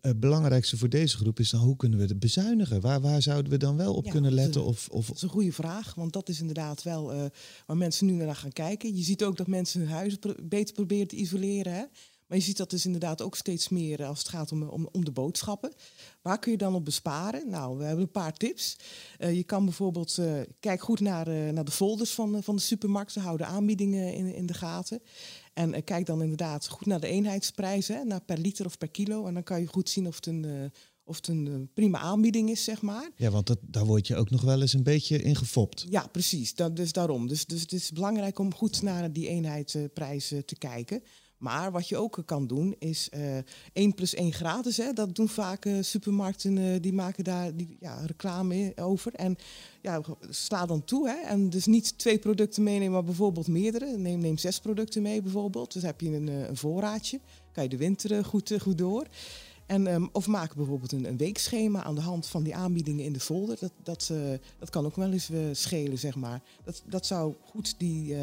Het 0.00 0.20
belangrijkste 0.20 0.76
voor 0.76 0.88
deze 0.88 1.16
groep 1.16 1.40
is 1.40 1.50
dan 1.50 1.60
hoe 1.60 1.76
kunnen 1.76 1.98
we 1.98 2.04
het 2.04 2.18
bezuinigen? 2.18 2.80
Waar, 2.80 3.00
waar 3.00 3.22
zouden 3.22 3.52
we 3.52 3.58
dan 3.58 3.76
wel 3.76 3.94
op 3.94 4.04
ja, 4.04 4.10
kunnen 4.10 4.32
letten? 4.32 4.62
Dat 4.62 4.72
is, 4.72 4.88
of, 4.88 4.88
of... 4.88 5.06
dat 5.06 5.16
is 5.16 5.22
een 5.22 5.28
goede 5.28 5.52
vraag, 5.52 5.94
want 5.94 6.12
dat 6.12 6.28
is 6.28 6.40
inderdaad 6.40 6.82
wel 6.82 7.14
uh, 7.14 7.24
waar 7.66 7.76
mensen 7.76 8.06
nu 8.06 8.12
naar 8.12 8.36
gaan 8.36 8.52
kijken. 8.52 8.96
Je 8.96 9.02
ziet 9.02 9.24
ook 9.24 9.36
dat 9.36 9.46
mensen 9.46 9.80
hun 9.80 9.88
huizen 9.88 10.18
pro 10.18 10.34
beter 10.42 10.74
proberen 10.74 11.08
te 11.08 11.16
isoleren. 11.16 11.72
Hè? 11.72 11.84
Maar 12.26 12.38
je 12.38 12.44
ziet 12.44 12.56
dat 12.56 12.70
dus 12.70 12.86
inderdaad 12.86 13.22
ook 13.22 13.36
steeds 13.36 13.68
meer 13.68 14.04
als 14.04 14.18
het 14.18 14.28
gaat 14.28 14.52
om, 14.52 14.62
om, 14.62 14.88
om 14.92 15.04
de 15.04 15.10
boodschappen. 15.10 15.72
Waar 16.22 16.38
kun 16.38 16.52
je 16.52 16.58
dan 16.58 16.74
op 16.74 16.84
besparen? 16.84 17.50
Nou, 17.50 17.78
we 17.78 17.84
hebben 17.84 18.04
een 18.04 18.10
paar 18.10 18.36
tips. 18.36 18.76
Uh, 19.18 19.34
je 19.34 19.44
kan 19.44 19.64
bijvoorbeeld, 19.64 20.16
uh, 20.20 20.40
kijk 20.60 20.80
goed 20.80 21.00
naar, 21.00 21.28
uh, 21.28 21.50
naar 21.50 21.64
de 21.64 21.70
folders 21.70 22.10
van, 22.10 22.42
van 22.42 22.56
de 22.56 22.62
supermarkt. 22.62 23.12
Ze 23.12 23.20
houden 23.20 23.46
aanbiedingen 23.46 24.14
in, 24.14 24.34
in 24.34 24.46
de 24.46 24.54
gaten. 24.54 25.02
En 25.52 25.84
kijk 25.84 26.06
dan 26.06 26.22
inderdaad 26.22 26.68
goed 26.68 26.86
naar 26.86 27.00
de 27.00 27.06
eenheidsprijzen, 27.06 28.06
naar 28.06 28.20
per 28.20 28.38
liter 28.38 28.66
of 28.66 28.78
per 28.78 28.90
kilo. 28.90 29.26
En 29.26 29.34
dan 29.34 29.42
kan 29.42 29.60
je 29.60 29.66
goed 29.66 29.88
zien 29.88 30.06
of 30.06 30.16
het 30.16 30.26
een, 30.26 30.72
of 31.04 31.16
het 31.16 31.28
een 31.28 31.70
prima 31.74 31.98
aanbieding 31.98 32.50
is, 32.50 32.64
zeg 32.64 32.82
maar. 32.82 33.10
Ja, 33.16 33.30
want 33.30 33.46
dat, 33.46 33.58
daar 33.62 33.84
word 33.84 34.06
je 34.06 34.16
ook 34.16 34.30
nog 34.30 34.42
wel 34.42 34.60
eens 34.60 34.72
een 34.72 34.82
beetje 34.82 35.22
in 35.22 35.36
gefopt. 35.36 35.86
Ja, 35.88 36.06
precies. 36.06 36.54
Dat, 36.54 36.76
dus 36.76 36.92
daarom. 36.92 37.26
Dus, 37.26 37.46
dus 37.46 37.60
het 37.60 37.72
is 37.72 37.92
belangrijk 37.92 38.38
om 38.38 38.54
goed 38.54 38.82
naar 38.82 39.12
die 39.12 39.28
eenheidsprijzen 39.28 40.44
te 40.44 40.56
kijken. 40.56 41.02
Maar 41.38 41.72
wat 41.72 41.88
je 41.88 41.96
ook 41.96 42.22
kan 42.24 42.46
doen 42.46 42.74
is 42.78 43.08
uh, 43.14 43.36
1 43.72 43.94
plus 43.94 44.14
1 44.14 44.32
gratis. 44.32 44.76
Hè. 44.76 44.92
Dat 44.92 45.14
doen 45.14 45.28
vaak 45.28 45.64
uh, 45.64 45.82
supermarkten, 45.82 46.56
uh, 46.56 46.80
die 46.80 46.92
maken 46.92 47.24
daar 47.24 47.56
die, 47.56 47.76
ja, 47.80 48.00
reclame 48.06 48.72
over. 48.76 49.14
En 49.14 49.36
ja, 49.80 50.00
sla 50.30 50.66
dan 50.66 50.84
toe. 50.84 51.08
Hè. 51.08 51.16
En 51.16 51.50
dus 51.50 51.66
niet 51.66 51.98
twee 51.98 52.18
producten 52.18 52.62
meenemen, 52.62 52.92
maar 52.92 53.04
bijvoorbeeld 53.04 53.48
meerdere. 53.48 53.96
Neem, 53.96 54.18
neem 54.18 54.38
zes 54.38 54.60
producten 54.60 55.02
mee 55.02 55.22
bijvoorbeeld. 55.22 55.72
Dus 55.72 55.82
heb 55.82 56.00
je 56.00 56.10
een, 56.10 56.28
eh, 56.28 56.48
een 56.48 56.56
voorraadje. 56.56 57.20
Kan 57.52 57.62
je 57.62 57.68
de 57.68 57.76
winter 57.76 58.24
goed, 58.24 58.54
goed 58.60 58.78
door. 58.78 59.06
En, 59.66 59.86
um, 59.94 60.08
of 60.12 60.26
maak 60.26 60.54
bijvoorbeeld 60.54 60.92
een, 60.92 61.04
een, 61.04 61.16
weekschema 61.16 61.82
aan 61.82 61.94
de 61.94 62.00
hand 62.00 62.26
van 62.26 62.42
die 62.42 62.56
aanbiedingen 62.56 63.04
in 63.04 63.12
de 63.12 63.20
folder. 63.20 63.56
Dat, 63.60 63.72
dat, 63.82 64.12
dat 64.58 64.70
kan 64.70 64.84
ook 64.84 64.96
wel 64.96 65.12
eens 65.12 65.30
schelen, 65.52 65.98
zeg 65.98 66.14
maar. 66.14 66.42
Dat, 66.64 66.82
dat 66.86 67.06
zou 67.06 67.34
goed 67.44 67.74
die, 67.78 68.16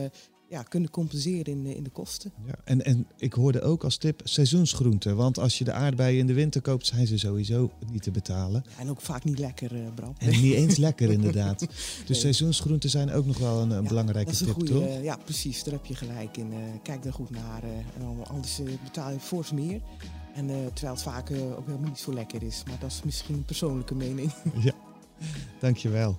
ja, 0.54 0.64
kunnen 0.64 0.90
compenseren 0.90 1.54
in 1.54 1.64
de, 1.64 1.76
in 1.76 1.84
de 1.84 1.90
kosten. 1.90 2.32
Ja, 2.46 2.56
en, 2.64 2.86
en 2.86 3.08
ik 3.18 3.34
hoorde 3.34 3.62
ook 3.62 3.84
als 3.84 3.98
tip 3.98 4.22
seizoensgroenten. 4.24 5.16
Want 5.16 5.40
als 5.40 5.58
je 5.58 5.64
de 5.64 5.72
aardbeien 5.72 6.20
in 6.20 6.28
de 6.28 6.34
winter 6.34 6.62
koopt, 6.62 6.86
zijn 6.86 7.08
ze 7.08 7.18
sowieso 7.18 7.72
niet 7.92 8.04
te 8.04 8.12
betalen. 8.12 8.64
Ja, 8.70 8.82
en 8.82 8.90
ook 8.90 9.02
vaak 9.02 9.24
niet 9.24 9.40
lekker, 9.40 9.76
uh, 9.76 9.88
Bram. 9.96 10.14
En 10.18 10.42
niet 10.42 10.54
eens 10.54 10.78
lekker, 10.78 11.12
inderdaad. 11.20 11.60
Dus 11.60 11.70
nee. 12.08 12.18
seizoensgroenten 12.18 12.90
zijn 12.90 13.12
ook 13.12 13.26
nog 13.26 13.38
wel 13.38 13.62
een, 13.62 13.72
een 13.72 13.84
ja, 13.84 13.88
belangrijke 13.88 14.32
dat 14.32 14.42
is 14.42 14.48
een 14.48 14.56
tip, 14.56 14.68
goeie, 14.68 14.96
toch? 14.96 15.04
ja, 15.04 15.18
precies. 15.24 15.64
Daar 15.64 15.74
heb 15.74 15.86
je 15.86 15.96
gelijk 15.96 16.38
in. 16.38 16.52
Uh, 16.52 16.58
kijk 16.84 17.04
daar 17.04 17.14
goed 17.14 17.30
naar. 17.30 17.64
Uh, 17.64 18.22
anders 18.24 18.62
betaal 18.84 19.12
je 19.12 19.20
fors 19.20 19.52
meer. 19.52 19.82
En 20.36 20.48
terwijl 20.74 20.94
het 20.94 21.04
vaak 21.04 21.32
ook 21.32 21.66
helemaal 21.66 21.90
niet 21.90 22.00
zo 22.00 22.14
lekker 22.14 22.44
is. 22.44 22.64
Maar 22.68 22.80
dat 22.80 22.92
is 22.92 23.02
misschien 23.04 23.36
een 23.36 23.46
persoonlijke 23.46 23.96
mening. 23.96 24.32
ja, 24.60 24.74
dankjewel. 25.60 26.18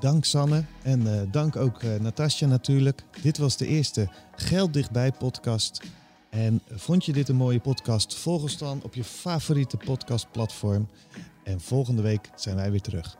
Dank 0.00 0.24
Sanne 0.24 0.64
en 0.82 1.00
uh, 1.00 1.20
dank 1.30 1.56
ook 1.56 1.82
uh, 1.82 1.94
Natasja 2.00 2.46
natuurlijk. 2.46 3.04
Dit 3.22 3.38
was 3.38 3.56
de 3.56 3.66
eerste 3.66 4.08
Geld 4.36 4.72
Dichtbij 4.72 5.12
podcast. 5.12 5.82
En 6.30 6.60
vond 6.70 7.04
je 7.04 7.12
dit 7.12 7.28
een 7.28 7.36
mooie 7.36 7.60
podcast? 7.60 8.14
Volg 8.14 8.42
ons 8.42 8.58
dan 8.58 8.82
op 8.82 8.94
je 8.94 9.04
favoriete 9.04 9.76
podcastplatform. 9.76 10.88
En 11.44 11.60
volgende 11.60 12.02
week 12.02 12.30
zijn 12.34 12.56
wij 12.56 12.70
weer 12.70 12.80
terug. 12.80 13.19